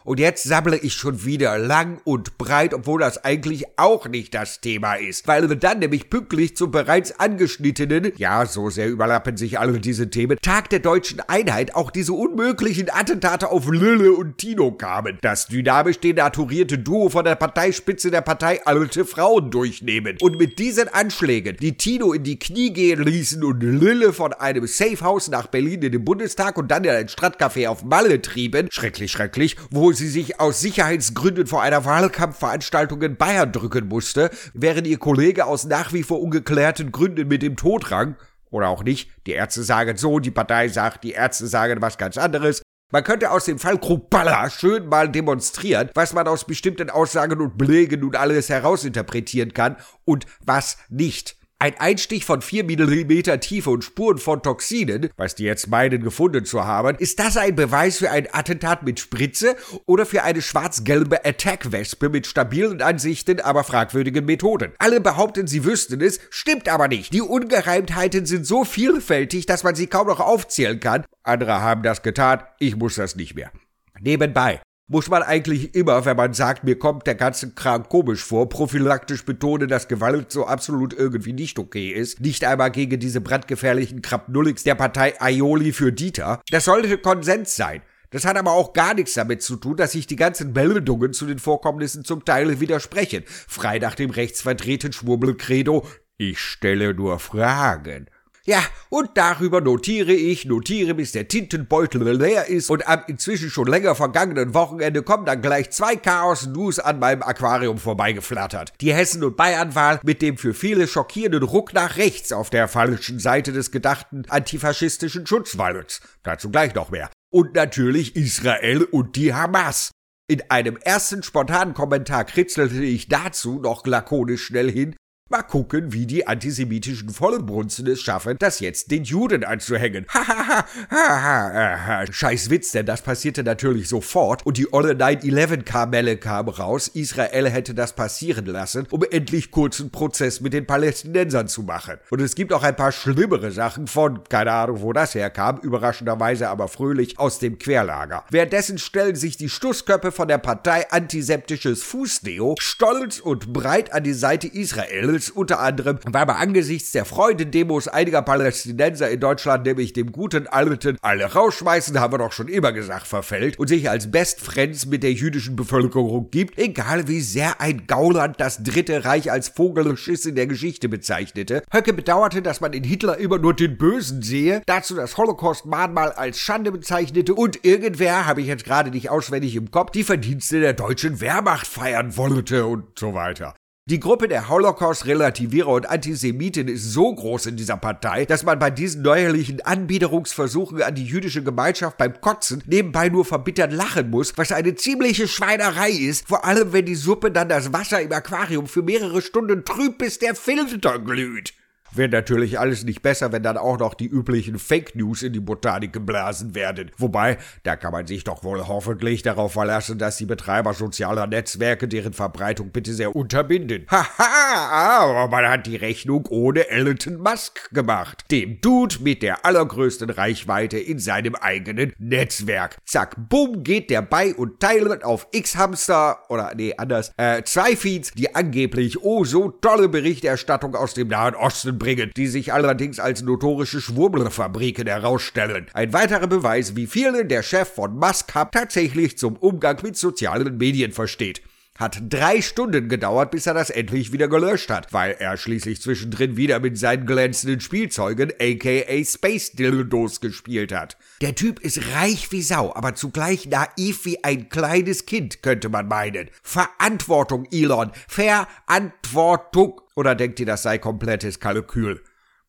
Und 0.06 0.20
jetzt 0.20 0.44
sammle 0.44 0.76
ich 0.76 0.92
schon 0.92 1.24
wieder 1.24 1.58
lang 1.58 2.00
und 2.04 2.38
breit, 2.38 2.72
obwohl 2.72 3.00
das 3.00 3.24
eigentlich 3.24 3.64
auch 3.76 4.06
nicht 4.06 4.34
das 4.34 4.60
Thema 4.60 4.94
ist. 4.94 5.26
Weil 5.26 5.48
wir 5.48 5.56
dann 5.56 5.80
nämlich 5.80 6.08
pünktlich 6.10 6.56
zum 6.56 6.70
bereits 6.70 7.18
angeschnittenen, 7.18 8.12
ja, 8.16 8.46
so 8.46 8.70
sehr 8.70 8.88
überlappen 8.88 9.36
sich 9.36 9.58
alle 9.58 9.80
diese 9.80 10.08
Themen, 10.08 10.38
Tag 10.40 10.70
der 10.70 10.78
deutschen 10.78 11.18
Einheit 11.26 11.74
auch 11.74 11.90
diese 11.90 12.12
unmöglichen 12.12 12.88
Attentate 12.88 13.50
auf 13.50 13.68
Lille 13.68 14.12
und 14.12 14.38
Tino 14.38 14.70
kamen. 14.70 15.18
Das 15.22 15.48
dynamisch 15.48 15.98
denaturierte 15.98 16.78
Duo 16.78 17.08
von 17.08 17.24
der 17.24 17.34
Parteispitze 17.34 18.12
der 18.12 18.20
Partei 18.20 18.64
Alte 18.64 19.06
Frauen 19.06 19.50
durchnehmen. 19.50 20.18
Und 20.20 20.38
mit 20.38 20.60
diesen 20.60 20.86
Anschlägen, 20.86 21.56
die 21.60 21.76
Tino 21.76 22.12
in 22.12 22.22
die 22.22 22.38
Knie 22.38 22.72
gehen 22.72 23.02
ließen 23.02 23.42
und 23.42 23.60
Lille 23.60 24.12
von 24.12 24.32
einem 24.34 24.68
Safehouse 24.68 25.30
nach 25.30 25.48
Berlin 25.48 25.82
in 25.82 25.90
den 25.90 26.04
Bundestag 26.04 26.58
und 26.58 26.70
dann 26.70 26.84
in 26.84 26.90
ein 26.90 27.08
Stadtcafé 27.08 27.66
auf 27.66 27.82
Malle 27.82 28.22
trieben, 28.22 28.68
schrecklich, 28.70 29.10
schrecklich, 29.10 29.56
wo 29.72 29.95
sie 29.96 30.08
sich 30.08 30.38
aus 30.38 30.60
Sicherheitsgründen 30.60 31.46
vor 31.46 31.62
einer 31.62 31.84
Wahlkampfveranstaltung 31.84 33.02
in 33.02 33.16
Bayern 33.16 33.50
drücken 33.50 33.88
musste, 33.88 34.30
während 34.54 34.86
ihr 34.86 34.98
Kollege 34.98 35.46
aus 35.46 35.64
nach 35.64 35.92
wie 35.92 36.02
vor 36.02 36.22
ungeklärten 36.22 36.92
Gründen 36.92 37.26
mit 37.26 37.42
dem 37.42 37.56
Tod 37.56 37.90
rang, 37.90 38.16
oder 38.50 38.68
auch 38.68 38.84
nicht, 38.84 39.10
die 39.26 39.32
Ärzte 39.32 39.64
sagen 39.64 39.96
so, 39.96 40.18
die 40.18 40.30
Partei 40.30 40.68
sagt, 40.68 41.04
die 41.04 41.12
Ärzte 41.12 41.46
sagen 41.46 41.82
was 41.82 41.98
ganz 41.98 42.16
anderes, 42.16 42.62
man 42.92 43.02
könnte 43.02 43.32
aus 43.32 43.44
dem 43.44 43.58
Fall 43.58 43.78
Krupalla 43.78 44.48
schön 44.48 44.86
mal 44.86 45.10
demonstrieren, 45.10 45.90
was 45.94 46.12
man 46.12 46.28
aus 46.28 46.46
bestimmten 46.46 46.88
Aussagen 46.88 47.40
und 47.40 47.58
Belegen 47.58 48.00
nun 48.00 48.14
alles 48.14 48.48
herausinterpretieren 48.48 49.52
kann 49.52 49.76
und 50.04 50.24
was 50.44 50.78
nicht. 50.88 51.36
Ein 51.58 51.74
Einstich 51.78 52.26
von 52.26 52.42
4 52.42 52.64
mm 52.64 53.40
Tiefe 53.40 53.70
und 53.70 53.82
Spuren 53.82 54.18
von 54.18 54.42
Toxinen, 54.42 55.08
was 55.16 55.36
die 55.36 55.44
jetzt 55.44 55.68
meinen 55.68 56.02
gefunden 56.02 56.44
zu 56.44 56.66
haben, 56.66 56.96
ist 56.98 57.18
das 57.18 57.38
ein 57.38 57.56
Beweis 57.56 57.96
für 57.96 58.10
ein 58.10 58.28
Attentat 58.30 58.82
mit 58.82 59.00
Spritze 59.00 59.56
oder 59.86 60.04
für 60.04 60.22
eine 60.22 60.42
schwarz-gelbe 60.42 61.24
Attack-Wespe 61.24 62.10
mit 62.10 62.26
stabilen 62.26 62.82
Ansichten, 62.82 63.40
aber 63.40 63.64
fragwürdigen 63.64 64.26
Methoden? 64.26 64.74
Alle 64.78 65.00
behaupten, 65.00 65.46
sie 65.46 65.64
wüssten 65.64 66.02
es, 66.02 66.20
stimmt 66.28 66.68
aber 66.68 66.88
nicht. 66.88 67.14
Die 67.14 67.22
Ungereimtheiten 67.22 68.26
sind 68.26 68.46
so 68.46 68.64
vielfältig, 68.64 69.46
dass 69.46 69.64
man 69.64 69.74
sie 69.74 69.86
kaum 69.86 70.08
noch 70.08 70.20
aufzählen 70.20 70.78
kann. 70.78 71.06
Andere 71.22 71.62
haben 71.62 71.82
das 71.82 72.02
getan, 72.02 72.42
ich 72.58 72.76
muss 72.76 72.96
das 72.96 73.16
nicht 73.16 73.34
mehr. 73.34 73.50
Nebenbei, 73.98 74.60
muss 74.88 75.08
man 75.08 75.22
eigentlich 75.22 75.74
immer, 75.74 76.04
wenn 76.04 76.16
man 76.16 76.32
sagt, 76.32 76.62
mir 76.62 76.78
kommt 76.78 77.06
der 77.06 77.16
ganze 77.16 77.50
Kram 77.50 77.88
komisch 77.88 78.22
vor, 78.22 78.48
prophylaktisch 78.48 79.24
betonen, 79.24 79.68
dass 79.68 79.88
Gewalt 79.88 80.30
so 80.30 80.46
absolut 80.46 80.92
irgendwie 80.92 81.32
nicht 81.32 81.58
okay 81.58 81.90
ist. 81.90 82.20
Nicht 82.20 82.44
einmal 82.44 82.70
gegen 82.70 83.00
diese 83.00 83.20
brandgefährlichen 83.20 84.00
Krabnulligs 84.00 84.62
der 84.62 84.76
Partei 84.76 85.20
Aioli 85.20 85.72
für 85.72 85.92
Dieter. 85.92 86.40
Das 86.50 86.66
sollte 86.66 86.98
Konsens 86.98 87.56
sein. 87.56 87.82
Das 88.10 88.24
hat 88.24 88.36
aber 88.36 88.52
auch 88.52 88.72
gar 88.72 88.94
nichts 88.94 89.14
damit 89.14 89.42
zu 89.42 89.56
tun, 89.56 89.76
dass 89.76 89.92
sich 89.92 90.06
die 90.06 90.16
ganzen 90.16 90.52
Meldungen 90.52 91.12
zu 91.12 91.26
den 91.26 91.40
Vorkommnissen 91.40 92.04
zum 92.04 92.24
Teil 92.24 92.60
widersprechen. 92.60 93.24
Frei 93.26 93.80
nach 93.80 93.96
dem 93.96 94.10
rechtsvertreten 94.10 94.92
Schwurbelcredo. 94.92 95.84
Ich 96.16 96.38
stelle 96.38 96.94
nur 96.94 97.18
Fragen. 97.18 98.06
Ja, 98.48 98.62
und 98.90 99.10
darüber 99.14 99.60
notiere 99.60 100.12
ich, 100.12 100.44
notiere, 100.44 100.94
bis 100.94 101.10
der 101.10 101.26
Tintenbeutel 101.26 102.16
leer 102.16 102.46
ist 102.46 102.70
und 102.70 102.86
am 102.86 103.02
inzwischen 103.08 103.50
schon 103.50 103.66
länger 103.66 103.96
vergangenen 103.96 104.54
Wochenende 104.54 105.02
kommen 105.02 105.26
dann 105.26 105.42
gleich 105.42 105.72
zwei 105.72 105.96
Chaos-News 105.96 106.78
an 106.78 107.00
meinem 107.00 107.22
Aquarium 107.22 107.78
vorbeigeflattert. 107.78 108.72
Die 108.80 108.94
Hessen- 108.94 109.24
und 109.24 109.36
Bayernwahl 109.36 109.98
mit 110.04 110.22
dem 110.22 110.38
für 110.38 110.54
viele 110.54 110.86
schockierenden 110.86 111.42
Ruck 111.42 111.74
nach 111.74 111.96
rechts 111.96 112.30
auf 112.30 112.48
der 112.48 112.68
falschen 112.68 113.18
Seite 113.18 113.52
des 113.52 113.72
gedachten 113.72 114.22
antifaschistischen 114.28 115.26
Schutzwalls. 115.26 116.00
Dazu 116.22 116.48
gleich 116.48 116.72
noch 116.72 116.90
mehr. 116.90 117.10
Und 117.32 117.56
natürlich 117.56 118.14
Israel 118.14 118.84
und 118.84 119.16
die 119.16 119.34
Hamas. 119.34 119.90
In 120.28 120.48
einem 120.50 120.76
ersten 120.76 121.24
spontanen 121.24 121.74
Kommentar 121.74 122.24
kritzelte 122.24 122.84
ich 122.84 123.08
dazu 123.08 123.58
noch 123.58 123.84
lakonisch 123.86 124.44
schnell 124.44 124.70
hin, 124.70 124.94
Mal 125.28 125.42
gucken, 125.42 125.92
wie 125.92 126.06
die 126.06 126.28
antisemitischen 126.28 127.10
Vollbrunzen 127.10 127.88
es 127.88 128.00
schaffen, 128.00 128.36
das 128.38 128.60
jetzt 128.60 128.92
den 128.92 129.02
Juden 129.02 129.42
anzuhängen. 129.42 130.06
Hahaha, 130.14 130.64
haha, 130.88 132.04
scheiß 132.08 132.48
Witz, 132.48 132.70
denn 132.70 132.86
das 132.86 133.02
passierte 133.02 133.42
natürlich 133.42 133.88
sofort 133.88 134.46
und 134.46 134.56
die 134.56 134.72
olle 134.72 134.92
9-11-Kamelle 134.92 136.18
kam 136.18 136.48
raus, 136.48 136.86
Israel 136.86 137.50
hätte 137.50 137.74
das 137.74 137.94
passieren 137.94 138.46
lassen, 138.46 138.86
um 138.92 139.02
endlich 139.02 139.50
kurzen 139.50 139.90
Prozess 139.90 140.40
mit 140.40 140.52
den 140.52 140.64
Palästinensern 140.64 141.48
zu 141.48 141.64
machen. 141.64 141.96
Und 142.10 142.20
es 142.20 142.36
gibt 142.36 142.52
auch 142.52 142.62
ein 142.62 142.76
paar 142.76 142.92
schlimmere 142.92 143.50
Sachen 143.50 143.88
von, 143.88 144.22
keine 144.28 144.52
Ahnung, 144.52 144.80
wo 144.80 144.92
das 144.92 145.16
herkam, 145.16 145.58
überraschenderweise 145.58 146.48
aber 146.48 146.68
fröhlich 146.68 147.18
aus 147.18 147.40
dem 147.40 147.58
Querlager. 147.58 148.24
Währenddessen 148.30 148.78
stellen 148.78 149.16
sich 149.16 149.36
die 149.36 149.48
Stussköpfe 149.48 150.12
von 150.12 150.28
der 150.28 150.38
Partei 150.38 150.88
Antiseptisches 150.92 151.82
Fußdeo 151.82 152.54
stolz 152.60 153.18
und 153.18 153.52
breit 153.52 153.92
an 153.92 154.04
die 154.04 154.12
Seite 154.12 154.46
Israel 154.46 155.15
Goebbels 155.16 155.30
unter 155.30 155.60
anderem, 155.60 155.98
weil 156.04 156.26
man 156.26 156.36
angesichts 156.36 156.92
der 156.92 157.04
Freudendemos 157.04 157.88
einiger 157.88 158.22
Palästinenser 158.22 159.10
in 159.10 159.20
Deutschland 159.20 159.64
nämlich 159.64 159.92
dem 159.92 160.12
guten 160.12 160.46
alten 160.46 160.98
alle 161.00 161.24
rausschmeißen, 161.24 161.98
haben 161.98 162.12
wir 162.12 162.18
doch 162.18 162.32
schon 162.32 162.48
immer 162.48 162.72
gesagt, 162.72 163.06
verfällt 163.06 163.58
und 163.58 163.68
sich 163.68 163.88
als 163.88 164.10
Best 164.10 164.40
Friends 164.40 164.86
mit 164.86 165.02
der 165.02 165.12
jüdischen 165.12 165.56
Bevölkerung 165.56 166.30
gibt, 166.30 166.58
egal 166.58 167.08
wie 167.08 167.20
sehr 167.20 167.60
ein 167.60 167.86
Gauland 167.86 168.40
das 168.40 168.62
Dritte 168.62 169.04
Reich 169.04 169.30
als 169.30 169.48
Vogelschiss 169.48 170.26
in 170.26 170.34
der 170.34 170.46
Geschichte 170.46 170.88
bezeichnete. 170.88 171.62
Höcke 171.72 171.92
bedauerte, 171.92 172.42
dass 172.42 172.60
man 172.60 172.72
in 172.72 172.84
Hitler 172.84 173.18
immer 173.18 173.38
nur 173.38 173.54
den 173.54 173.78
Bösen 173.78 174.22
sehe, 174.22 174.62
dazu 174.66 174.94
das 174.94 175.16
Holocaust-Mahnmal 175.16 176.12
als 176.12 176.38
Schande 176.38 176.72
bezeichnete 176.72 177.34
und 177.34 177.64
irgendwer, 177.64 178.26
habe 178.26 178.40
ich 178.40 178.48
jetzt 178.48 178.64
gerade 178.64 178.90
nicht 178.90 179.10
auswendig 179.10 179.56
im 179.56 179.70
Kopf, 179.70 179.92
die 179.92 180.04
Verdienste 180.04 180.60
der 180.60 180.72
deutschen 180.72 181.20
Wehrmacht 181.20 181.66
feiern 181.66 182.16
wollte 182.16 182.66
und 182.66 182.98
so 182.98 183.14
weiter. 183.14 183.54
Die 183.88 184.00
Gruppe 184.00 184.26
der 184.26 184.48
Holocaust-Relativierer 184.48 185.68
und 185.68 185.88
Antisemiten 185.88 186.66
ist 186.66 186.90
so 186.90 187.14
groß 187.14 187.46
in 187.46 187.56
dieser 187.56 187.76
Partei, 187.76 188.24
dass 188.24 188.42
man 188.42 188.58
bei 188.58 188.68
diesen 188.68 189.02
neuerlichen 189.02 189.60
Anbiederungsversuchen 189.60 190.82
an 190.82 190.96
die 190.96 191.04
jüdische 191.04 191.44
Gemeinschaft 191.44 191.96
beim 191.96 192.20
Kotzen 192.20 192.64
nebenbei 192.66 193.10
nur 193.10 193.24
verbittert 193.24 193.72
lachen 193.72 194.10
muss, 194.10 194.36
was 194.36 194.50
eine 194.50 194.74
ziemliche 194.74 195.28
Schweinerei 195.28 195.90
ist, 195.90 196.26
vor 196.26 196.44
allem 196.44 196.72
wenn 196.72 196.84
die 196.84 196.96
Suppe 196.96 197.30
dann 197.30 197.48
das 197.48 197.72
Wasser 197.72 198.02
im 198.02 198.10
Aquarium 198.10 198.66
für 198.66 198.82
mehrere 198.82 199.22
Stunden 199.22 199.64
trübt, 199.64 199.98
bis 199.98 200.18
der 200.18 200.34
Filter 200.34 200.98
glüht. 200.98 201.54
Wird 201.92 202.12
natürlich 202.12 202.58
alles 202.58 202.84
nicht 202.84 203.02
besser, 203.02 203.32
wenn 203.32 203.42
dann 203.42 203.56
auch 203.56 203.78
noch 203.78 203.94
die 203.94 204.06
üblichen 204.06 204.58
Fake 204.58 204.94
News 204.94 205.22
in 205.22 205.32
die 205.32 205.40
Botanik 205.40 205.92
geblasen 205.92 206.54
werden. 206.54 206.90
Wobei, 206.98 207.38
da 207.62 207.76
kann 207.76 207.92
man 207.92 208.06
sich 208.06 208.24
doch 208.24 208.44
wohl 208.44 208.66
hoffentlich 208.66 209.22
darauf 209.22 209.52
verlassen, 209.52 209.98
dass 209.98 210.16
die 210.16 210.26
Betreiber 210.26 210.74
sozialer 210.74 211.26
Netzwerke 211.26 211.88
deren 211.88 212.12
Verbreitung 212.12 212.70
bitte 212.70 212.92
sehr 212.92 213.14
unterbinden. 213.14 213.86
Haha, 213.90 215.12
aber 215.12 215.28
man 215.28 215.48
hat 215.48 215.66
die 215.66 215.76
Rechnung 215.76 216.26
ohne 216.28 216.68
Elton 216.68 217.16
Musk 217.16 217.70
gemacht. 217.72 218.24
Dem 218.30 218.60
Dude 218.60 218.96
mit 219.00 219.22
der 219.22 219.44
allergrößten 219.44 220.10
Reichweite 220.10 220.78
in 220.78 220.98
seinem 220.98 221.34
eigenen 221.34 221.92
Netzwerk. 221.98 222.78
Zack, 222.84 223.16
bumm, 223.28 223.62
geht 223.62 223.90
der 223.90 224.02
bei 224.02 224.34
und 224.34 224.60
teilt 224.60 225.04
auf 225.04 225.26
X-Hamster, 225.32 226.18
oder 226.28 226.52
nee, 226.54 226.74
anders, 226.76 227.12
äh, 227.16 227.42
zwei 227.42 227.76
Feeds, 227.76 228.12
die 228.12 228.34
angeblich 228.34 229.02
oh 229.02 229.24
so 229.24 229.50
tolle 229.50 229.88
Berichterstattung 229.88 230.74
aus 230.74 230.94
dem 230.94 231.08
Nahen 231.08 231.34
Osten 231.34 231.75
bringen 231.78 232.10
die 232.16 232.26
sich 232.26 232.52
allerdings 232.52 232.98
als 232.98 233.22
notorische 233.22 233.80
Schwurbelfabriken 233.80 234.86
herausstellen. 234.86 235.66
Ein 235.72 235.92
weiterer 235.92 236.26
Beweis, 236.26 236.76
wie 236.76 236.86
viele 236.86 237.24
der 237.24 237.42
Chef 237.42 237.68
von 237.68 237.96
Musk 237.96 238.34
Hub 238.34 238.52
tatsächlich 238.52 239.18
zum 239.18 239.36
Umgang 239.36 239.78
mit 239.82 239.96
sozialen 239.96 240.56
Medien 240.56 240.92
versteht. 240.92 241.42
Hat 241.78 242.00
drei 242.08 242.40
Stunden 242.40 242.88
gedauert, 242.88 243.30
bis 243.30 243.46
er 243.46 243.54
das 243.54 243.70
endlich 243.70 244.12
wieder 244.12 244.28
gelöscht 244.28 244.70
hat, 244.70 244.92
weil 244.92 245.16
er 245.18 245.36
schließlich 245.36 245.82
zwischendrin 245.82 246.36
wieder 246.36 246.58
mit 246.58 246.78
seinen 246.78 247.06
glänzenden 247.06 247.60
Spielzeugen, 247.60 248.32
aka 248.40 249.04
Space 249.04 249.52
Dildos, 249.52 250.20
gespielt 250.20 250.72
hat. 250.72 250.96
Der 251.20 251.34
Typ 251.34 251.60
ist 251.60 251.80
reich 251.94 252.32
wie 252.32 252.42
Sau, 252.42 252.74
aber 252.74 252.94
zugleich 252.94 253.46
naiv 253.46 254.04
wie 254.04 254.24
ein 254.24 254.48
kleines 254.48 255.04
Kind, 255.04 255.42
könnte 255.42 255.68
man 255.68 255.88
meinen. 255.88 256.30
Verantwortung, 256.42 257.46
Elon. 257.50 257.92
Verantwortung. 258.08 259.80
Oder 259.94 260.14
denkt 260.14 260.40
ihr, 260.40 260.46
das 260.46 260.62
sei 260.62 260.78
komplettes 260.78 261.40
Kalkül? 261.40 262.02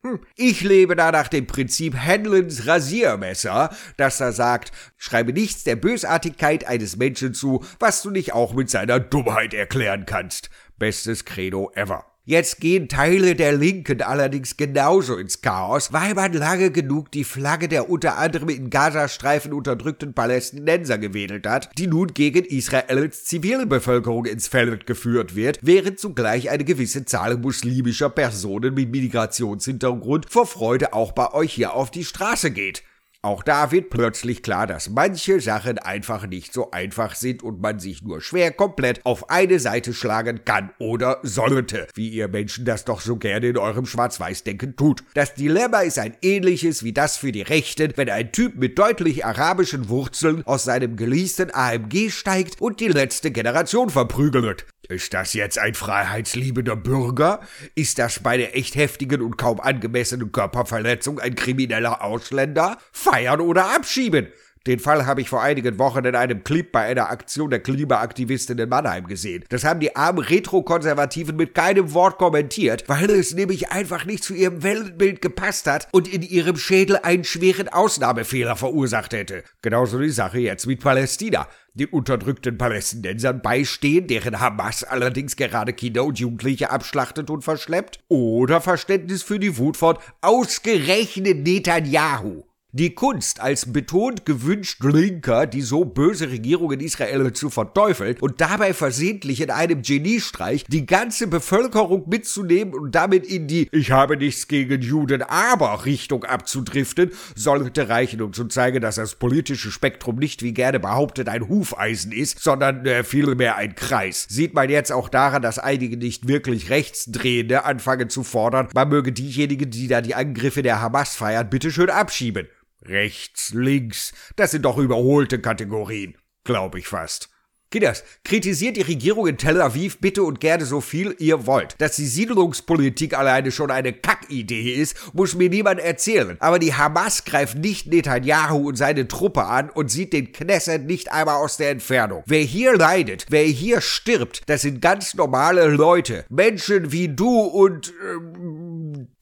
Hm, 0.04 0.20
ich 0.36 0.62
lebe 0.62 0.94
da 0.94 1.10
nach 1.10 1.26
dem 1.26 1.46
Prinzip 1.46 1.96
Hanlons 1.96 2.66
Rasiermesser, 2.66 3.74
das 3.96 4.18
da 4.18 4.30
sagt, 4.30 4.70
schreibe 4.96 5.32
nichts 5.32 5.64
der 5.64 5.74
Bösartigkeit 5.74 6.66
eines 6.68 6.96
Menschen 6.96 7.34
zu, 7.34 7.64
was 7.80 8.02
du 8.02 8.10
nicht 8.10 8.32
auch 8.32 8.54
mit 8.54 8.70
seiner 8.70 9.00
Dummheit 9.00 9.54
erklären 9.54 10.06
kannst. 10.06 10.50
Bestes 10.78 11.24
Credo 11.24 11.72
ever. 11.74 12.07
Jetzt 12.28 12.60
gehen 12.60 12.88
Teile 12.88 13.34
der 13.34 13.52
Linken 13.52 14.02
allerdings 14.02 14.58
genauso 14.58 15.16
ins 15.16 15.40
Chaos, 15.40 15.94
weil 15.94 16.12
man 16.12 16.34
lange 16.34 16.70
genug 16.70 17.10
die 17.10 17.24
Flagge 17.24 17.68
der 17.68 17.88
unter 17.88 18.18
anderem 18.18 18.50
in 18.50 18.68
Gazastreifen 18.68 19.54
unterdrückten 19.54 20.12
Palästinenser 20.12 20.98
gewedelt 20.98 21.46
hat, 21.46 21.70
die 21.78 21.86
nun 21.86 22.08
gegen 22.08 22.44
Israels 22.44 23.24
Zivilbevölkerung 23.24 24.26
ins 24.26 24.46
Feld 24.46 24.86
geführt 24.86 25.36
wird, 25.36 25.60
während 25.62 25.98
zugleich 25.98 26.50
eine 26.50 26.64
gewisse 26.64 27.06
Zahl 27.06 27.38
muslimischer 27.38 28.10
Personen 28.10 28.74
mit 28.74 28.90
Migrationshintergrund 28.90 30.26
vor 30.28 30.44
Freude 30.44 30.92
auch 30.92 31.12
bei 31.12 31.32
euch 31.32 31.54
hier 31.54 31.72
auf 31.72 31.90
die 31.90 32.04
Straße 32.04 32.50
geht. 32.50 32.82
Auch 33.20 33.42
da 33.42 33.72
wird 33.72 33.90
plötzlich 33.90 34.44
klar, 34.44 34.68
dass 34.68 34.90
manche 34.90 35.40
Sachen 35.40 35.80
einfach 35.80 36.28
nicht 36.28 36.52
so 36.52 36.70
einfach 36.70 37.16
sind 37.16 37.42
und 37.42 37.60
man 37.60 37.80
sich 37.80 38.00
nur 38.00 38.20
schwer 38.20 38.52
komplett 38.52 39.04
auf 39.04 39.28
eine 39.28 39.58
Seite 39.58 39.92
schlagen 39.92 40.44
kann 40.44 40.70
oder 40.78 41.18
sollte, 41.24 41.88
wie 41.94 42.10
ihr 42.10 42.28
Menschen 42.28 42.64
das 42.64 42.84
doch 42.84 43.00
so 43.00 43.16
gerne 43.16 43.48
in 43.48 43.58
eurem 43.58 43.86
Schwarz-Weiß-Denken 43.86 44.76
tut. 44.76 45.02
Das 45.14 45.34
Dilemma 45.34 45.80
ist 45.80 45.98
ein 45.98 46.16
ähnliches 46.22 46.84
wie 46.84 46.92
das 46.92 47.16
für 47.16 47.32
die 47.32 47.42
Rechten, 47.42 47.92
wenn 47.96 48.08
ein 48.08 48.30
Typ 48.30 48.54
mit 48.54 48.78
deutlich 48.78 49.26
arabischen 49.26 49.88
Wurzeln 49.88 50.46
aus 50.46 50.62
seinem 50.62 50.94
geleasten 50.94 51.52
AMG 51.52 52.10
steigt 52.10 52.60
und 52.60 52.78
die 52.78 52.86
letzte 52.86 53.32
Generation 53.32 53.90
verprügelt. 53.90 54.64
Ist 54.88 55.12
das 55.12 55.34
jetzt 55.34 55.58
ein 55.58 55.74
freiheitsliebender 55.74 56.74
Bürger? 56.74 57.40
Ist 57.74 57.98
das 57.98 58.20
bei 58.20 58.38
der 58.38 58.56
echt 58.56 58.74
heftigen 58.74 59.20
und 59.20 59.36
kaum 59.36 59.60
angemessenen 59.60 60.32
Körperverletzung 60.32 61.18
ein 61.18 61.34
krimineller 61.34 62.02
Ausländer? 62.02 62.78
Feiern 63.10 63.40
oder 63.40 63.74
abschieben? 63.74 64.28
Den 64.66 64.80
Fall 64.80 65.06
habe 65.06 65.22
ich 65.22 65.30
vor 65.30 65.40
einigen 65.40 65.78
Wochen 65.78 66.04
in 66.04 66.14
einem 66.14 66.44
Clip 66.44 66.70
bei 66.70 66.82
einer 66.82 67.08
Aktion 67.08 67.48
der 67.48 67.60
Klimaaktivistin 67.60 68.58
in 68.58 68.68
Mannheim 68.68 69.06
gesehen. 69.06 69.44
Das 69.48 69.64
haben 69.64 69.80
die 69.80 69.96
armen 69.96 70.22
Retrokonservativen 70.22 71.36
mit 71.36 71.54
keinem 71.54 71.94
Wort 71.94 72.18
kommentiert, 72.18 72.84
weil 72.86 73.08
es 73.08 73.34
nämlich 73.34 73.70
einfach 73.70 74.04
nicht 74.04 74.22
zu 74.22 74.34
ihrem 74.34 74.62
Weltbild 74.62 75.22
gepasst 75.22 75.66
hat 75.66 75.88
und 75.92 76.06
in 76.12 76.20
ihrem 76.20 76.58
Schädel 76.58 76.98
einen 76.98 77.24
schweren 77.24 77.68
Ausnahmefehler 77.68 78.56
verursacht 78.56 79.14
hätte. 79.14 79.42
Genauso 79.62 79.98
die 80.00 80.10
Sache 80.10 80.40
jetzt 80.40 80.66
mit 80.66 80.82
Palästina 80.82 81.48
den 81.72 81.88
unterdrückten 81.88 82.58
Palästinensern 82.58 83.40
beistehen, 83.40 84.06
deren 84.06 84.38
Hamas 84.38 84.84
allerdings 84.84 85.36
gerade 85.36 85.72
Kinder 85.72 86.04
und 86.04 86.18
Jugendliche 86.18 86.70
abschlachtet 86.70 87.30
und 87.30 87.42
verschleppt? 87.42 88.00
Oder 88.08 88.60
Verständnis 88.60 89.22
für 89.22 89.38
die 89.38 89.56
Wut 89.56 89.78
von 89.78 89.96
ausgerechnet 90.20 91.38
Netanyahu? 91.46 92.44
Die 92.78 92.94
Kunst 92.94 93.40
als 93.40 93.72
betont 93.72 94.24
gewünscht 94.24 94.84
Linker, 94.84 95.48
die 95.48 95.62
so 95.62 95.84
böse 95.84 96.30
Regierung 96.30 96.70
in 96.70 96.78
Israel 96.78 97.32
zu 97.32 97.50
verteufeln 97.50 98.16
und 98.20 98.40
dabei 98.40 98.72
versehentlich 98.72 99.40
in 99.40 99.50
einem 99.50 99.82
Geniestreich 99.82 100.64
die 100.68 100.86
ganze 100.86 101.26
Bevölkerung 101.26 102.08
mitzunehmen 102.08 102.74
und 102.74 102.94
damit 102.94 103.26
in 103.26 103.48
die 103.48 103.68
Ich 103.72 103.90
habe 103.90 104.16
nichts 104.16 104.46
gegen 104.46 104.80
Juden, 104.80 105.22
aber 105.22 105.86
Richtung 105.86 106.22
abzudriften, 106.22 107.10
sollte 107.34 107.88
reichen, 107.88 108.22
um 108.22 108.32
zu 108.32 108.44
zeigen, 108.44 108.80
dass 108.80 108.94
das 108.94 109.16
politische 109.16 109.72
Spektrum 109.72 110.14
nicht 110.14 110.44
wie 110.44 110.54
gerne 110.54 110.78
behauptet 110.78 111.28
ein 111.28 111.48
Hufeisen 111.48 112.12
ist, 112.12 112.38
sondern 112.38 112.86
äh, 112.86 113.02
vielmehr 113.02 113.56
ein 113.56 113.74
Kreis. 113.74 114.24
Sieht 114.30 114.54
man 114.54 114.70
jetzt 114.70 114.92
auch 114.92 115.08
daran, 115.08 115.42
dass 115.42 115.58
einige 115.58 115.96
nicht 115.96 116.28
wirklich 116.28 116.70
Rechtsdrehende 116.70 117.64
anfangen 117.64 118.08
zu 118.08 118.22
fordern, 118.22 118.68
man 118.72 118.88
möge 118.88 119.10
diejenigen, 119.10 119.68
die 119.68 119.88
da 119.88 120.00
die 120.00 120.14
Angriffe 120.14 120.62
der 120.62 120.80
Hamas 120.80 121.16
feiern, 121.16 121.50
bitteschön 121.50 121.90
abschieben. 121.90 122.46
Rechts, 122.82 123.52
links, 123.54 124.12
das 124.36 124.52
sind 124.52 124.64
doch 124.64 124.78
überholte 124.78 125.40
Kategorien, 125.40 126.16
glaube 126.44 126.78
ich 126.78 126.86
fast. 126.86 127.28
Kinders, 127.70 128.02
kritisiert 128.24 128.78
die 128.78 128.82
Regierung 128.82 129.26
in 129.26 129.36
Tel 129.36 129.60
Aviv 129.60 129.98
bitte 129.98 130.22
und 130.22 130.40
gerne 130.40 130.64
so 130.64 130.80
viel 130.80 131.14
ihr 131.18 131.46
wollt. 131.46 131.74
Dass 131.76 131.96
die 131.96 132.06
Siedlungspolitik 132.06 133.12
alleine 133.12 133.52
schon 133.52 133.70
eine 133.70 133.92
Kackidee 133.92 134.72
ist, 134.72 134.96
muss 135.12 135.34
mir 135.34 135.50
niemand 135.50 135.78
erzählen. 135.78 136.38
Aber 136.40 136.58
die 136.58 136.72
Hamas 136.72 137.26
greift 137.26 137.58
nicht 137.58 137.86
Netanyahu 137.86 138.68
und 138.68 138.76
seine 138.76 139.06
Truppe 139.06 139.44
an 139.44 139.68
und 139.68 139.90
sieht 139.90 140.14
den 140.14 140.32
Knesset 140.32 140.86
nicht 140.86 141.12
einmal 141.12 141.36
aus 141.36 141.58
der 141.58 141.68
Entfernung. 141.68 142.22
Wer 142.24 142.40
hier 142.40 142.74
leidet, 142.74 143.26
wer 143.28 143.44
hier 143.44 143.82
stirbt, 143.82 144.44
das 144.46 144.62
sind 144.62 144.80
ganz 144.80 145.12
normale 145.12 145.66
Leute. 145.66 146.24
Menschen 146.30 146.90
wie 146.90 147.08
du 147.10 147.38
und 147.38 147.92
ähm, 148.02 148.67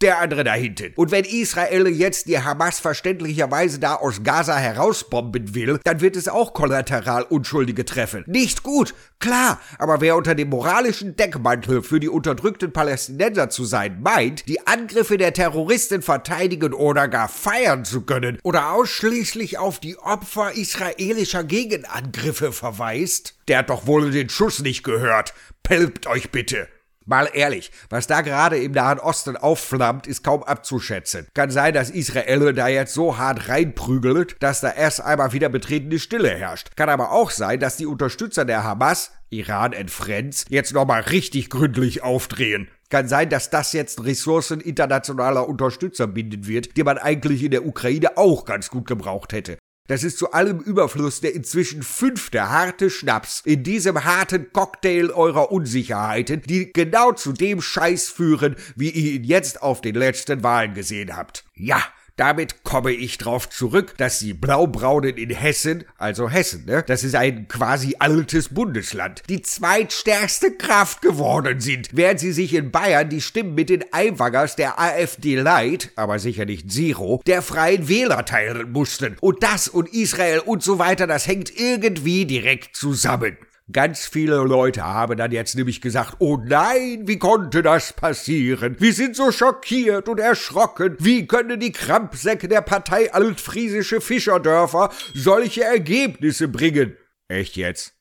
der 0.01 0.21
andere 0.21 0.45
da 0.45 0.55
hinten. 0.55 0.93
Und 0.97 1.11
wenn 1.11 1.25
Israel 1.25 1.89
jetzt 1.89 2.29
die 2.29 2.39
Hamas 2.39 2.81
verständlicherweise 2.81 3.79
da 3.79 3.97
aus 3.97 4.23
Gaza 4.23 4.57
herausbomben 4.57 5.55
will, 5.55 5.81
dann 5.85 6.01
wird 6.01 6.17
es 6.17 6.29
auch 6.29 6.55
kollateral 6.55 7.23
Unschuldige 7.23 7.85
treffen 7.85 8.25
nicht 8.47 8.63
gut, 8.63 8.95
klar, 9.19 9.61
aber 9.79 10.01
wer 10.01 10.15
unter 10.15 10.35
dem 10.35 10.51
moralischen 10.51 11.17
Deckmantel 11.17 11.83
für 11.83 12.01
die 12.01 12.09
unterdrückten 12.09 12.73
Palästinenser 12.73 13.49
zu 13.51 13.65
sein 13.65 14.03
meint, 14.03 14.47
die 14.47 14.67
Angriffe 14.67 15.17
der 15.17 15.33
Terroristen 15.33 16.03
verteidigen 16.03 16.75
oder 16.75 17.09
gar 17.09 17.29
feiern 17.29 17.85
zu 17.85 18.03
können 18.03 18.39
oder 18.43 18.73
ausschließlich 18.73 19.59
auf 19.59 19.81
die 19.81 19.97
Opfer 19.99 20.53
israelischer 20.53 21.45
Gegenangriffe 21.45 22.53
verweist, 22.53 23.37
der 23.49 23.59
hat 23.59 23.71
doch 23.71 23.87
wohl 23.87 24.11
den 24.11 24.29
Schuss 24.29 24.61
nicht 24.61 24.83
gehört. 24.83 25.35
Pelpt 25.63 26.07
euch 26.07 26.31
bitte. 26.31 26.69
Mal 27.09 27.31
ehrlich, 27.33 27.71
was 27.89 28.09
da 28.09 28.21
gerade 28.21 28.59
im 28.59 28.73
Nahen 28.73 28.99
Osten 28.99 29.37
aufflammt, 29.37 30.09
ist 30.09 30.25
kaum 30.25 30.43
abzuschätzen. 30.43 31.29
Kann 31.35 31.53
sein, 31.53 31.73
dass 31.73 31.89
Israel 31.89 32.53
da 32.53 32.67
jetzt 32.67 32.95
so 32.95 33.17
hart 33.17 33.49
reinprügelt, 33.49 34.35
dass 34.41 34.61
da 34.61 34.73
erst 34.73 35.01
einmal 35.01 35.33
wieder 35.33 35.49
betretene 35.49 36.01
Stille 36.01 36.31
herrscht. 36.31 36.71
Kann 36.75 36.89
aber 36.89 37.13
auch 37.13 37.31
sein, 37.31 37.61
dass 37.61 37.77
die 37.77 37.87
Unterstützer 37.87 38.45
der 38.45 38.65
Hamas, 38.65 39.13
Iran 39.31 39.73
and 39.73 39.93
Friends, 39.93 40.47
jetzt 40.49 40.75
nochmal 40.75 41.03
richtig 41.03 41.49
gründlich 41.49 42.03
aufdrehen. 42.03 42.69
Kann 42.91 43.07
sein, 43.07 43.31
dass 43.31 43.51
das 43.51 43.73
jetzt 43.73 44.05
Ressourcen 44.05 44.61
internationaler 44.61 45.49
Unterstützer 45.49 46.09
binden 46.09 46.49
wird, 46.49 46.77
die 46.77 46.83
man 46.83 46.99
eigentlich 46.99 47.45
in 47.45 47.53
der 47.53 47.67
Ukraine 47.67 48.17
auch 48.17 48.45
ganz 48.45 48.69
gut 48.69 48.87
gebraucht 48.89 49.33
hätte. 49.33 49.59
Das 49.87 50.03
ist 50.03 50.19
zu 50.19 50.33
allem 50.33 50.61
Überfluss 50.61 51.21
der 51.21 51.35
inzwischen 51.35 51.83
fünfte 51.83 52.49
harte 52.49 52.91
Schnaps 52.91 53.43
in 53.45 53.63
diesem 53.63 54.05
harten 54.05 54.53
Cocktail 54.53 55.11
eurer 55.11 55.53
Unsicherheiten, 55.53 56.43
die 56.43 56.73
genau 56.73 57.13
zu 57.13 57.33
dem 57.33 57.63
Scheiß 57.63 58.09
führen, 58.09 58.57
wie 58.75 58.91
ihr 58.91 59.13
ihn 59.13 59.25
jetzt 59.25 59.63
auf 59.63 59.81
den 59.81 59.95
letzten 59.95 60.43
Wahlen 60.43 60.75
gesehen 60.75 61.17
habt. 61.17 61.45
Ja, 61.55 61.83
damit 62.17 62.65
komme 62.65 62.93
ich 62.93 63.19
drauf 63.19 63.49
zurück, 63.49 63.95
dass 63.99 64.19
die 64.19 64.35
Blaubraunen 64.35 65.17
in 65.17 65.31
Hessen, 65.31 65.85
also 65.99 66.29
Hessen, 66.29 66.65
ne, 66.65 66.83
das 66.87 67.05
ist 67.05 67.15
ein 67.15 67.47
quasi 67.49 67.97
altes 67.99 68.49
Bundesland, 68.49 69.23
die 69.29 69.43
zweitstärkste 69.43 70.53
Kraft 70.53 71.03
geworden 71.03 71.61
sind, 71.61 71.91
während 71.93 72.21
sie 72.21 72.33
sich 72.33 72.55
in 72.55 72.71
Bayern 72.71 73.09
die 73.09 73.21
Stimmen 73.21 73.55
mit 73.55 73.69
den 73.69 73.85
Einwangers 73.93 74.57
der 74.57 74.81
AfD 74.81 75.37
Light, 75.37 75.93
aber 75.97 76.19
sicher 76.19 76.47
nicht 76.47 76.71
Zero, 76.71 77.23
der 77.27 77.43
Freien 77.43 77.89
Wähler 77.89 78.25
teilen 78.25 78.73
mussten. 78.73 79.17
Und 79.21 79.43
das 79.43 79.69
und 79.69 79.93
Israel 79.93 80.41
und 80.41 80.63
so 80.63 80.79
weiter, 80.79 81.07
das 81.07 81.27
hängt 81.27 81.55
irgendwie 81.59 82.25
direkt 82.25 82.77
zusammen. 82.77 83.37
Ganz 83.73 84.07
viele 84.07 84.37
Leute 84.45 84.85
haben 84.85 85.17
dann 85.17 85.33
jetzt 85.33 85.57
nämlich 85.57 85.81
gesagt, 85.81 86.17
oh 86.21 86.37
nein, 86.37 87.03
wie 87.09 87.19
konnte 87.19 87.63
das 87.63 87.93
passieren? 87.93 88.77
Wir 88.79 88.93
sind 88.93 89.17
so 89.17 89.33
schockiert 89.33 90.09
und 90.09 90.21
erschrocken. 90.21 90.97
Wie 91.01 91.27
können 91.27 91.59
die 91.59 91.73
Krampfsäcke 91.73 92.47
der 92.47 92.61
Partei 92.61 93.13
Altfriesische 93.13 94.01
Fischerdörfer 94.01 94.91
solche 95.15 95.65
Ergebnisse 95.65 96.47
bringen? 96.47 96.97
Echt 97.27 97.57
jetzt? 97.57 97.95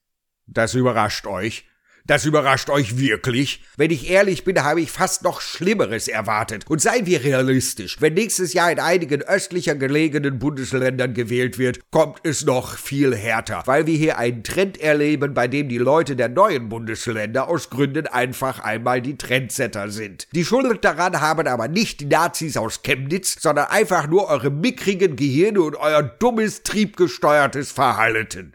Das 0.46 0.76
überrascht 0.76 1.26
euch? 1.26 1.66
Das 2.08 2.24
überrascht 2.24 2.70
euch 2.70 3.00
wirklich? 3.00 3.64
Wenn 3.78 3.90
ich 3.90 4.12
ehrlich 4.12 4.44
bin, 4.44 4.64
habe 4.64 4.80
ich 4.80 4.92
fast 4.92 5.24
noch 5.24 5.42
Schlimmeres 5.42 6.08
erwartet. 6.08 6.64
Und 6.70 6.80
seien 6.80 7.08
wir 7.08 7.24
realistisch, 7.24 8.00
wenn 8.00 8.14
nächstes 8.14 8.54
Jahr 8.54 8.72
in 8.72 8.80
einigen 8.80 9.24
östlicher 9.24 9.74
gelegenen 9.74 10.38
Bundesländern 10.38 11.16
gewählt 11.16 11.58
wird, 11.58 11.80
kommt 11.90 12.20
es 12.22 12.46
noch 12.46 12.78
viel 12.78 13.16
härter, 13.16 13.64
weil 13.66 13.88
wir 13.88 13.98
hier 13.98 14.20
einen 14.20 14.44
Trend 14.44 14.80
erleben, 14.80 15.34
bei 15.34 15.48
dem 15.48 15.68
die 15.68 15.80
Leute 15.80 16.16
der 16.16 16.30
neuen 16.30 16.70
Bundesländer 16.70 17.48
aus 17.48 17.72
Gründen 17.72 18.06
einfach 18.06 18.60
einmal 18.60 19.02
die 19.02 19.18
Trendsetter 19.18 19.90
sind. 19.90 20.28
Die 20.34 20.46
Schuld 20.46 20.86
daran 20.86 21.22
haben 21.22 21.48
aber 21.48 21.68
nicht 21.68 22.02
die 22.02 22.06
Nazis 22.06 22.56
aus 22.56 22.84
Chemnitz, 22.84 23.38
sondern 23.42 23.66
einfach 23.70 24.08
nur 24.08 24.30
eure 24.30 24.52
mickrigen 24.52 25.16
Gehirne 25.16 25.60
und 25.60 25.76
euer 25.76 26.04
dummes, 26.04 26.62
triebgesteuertes 26.62 27.72
Verhalten. 27.72 28.55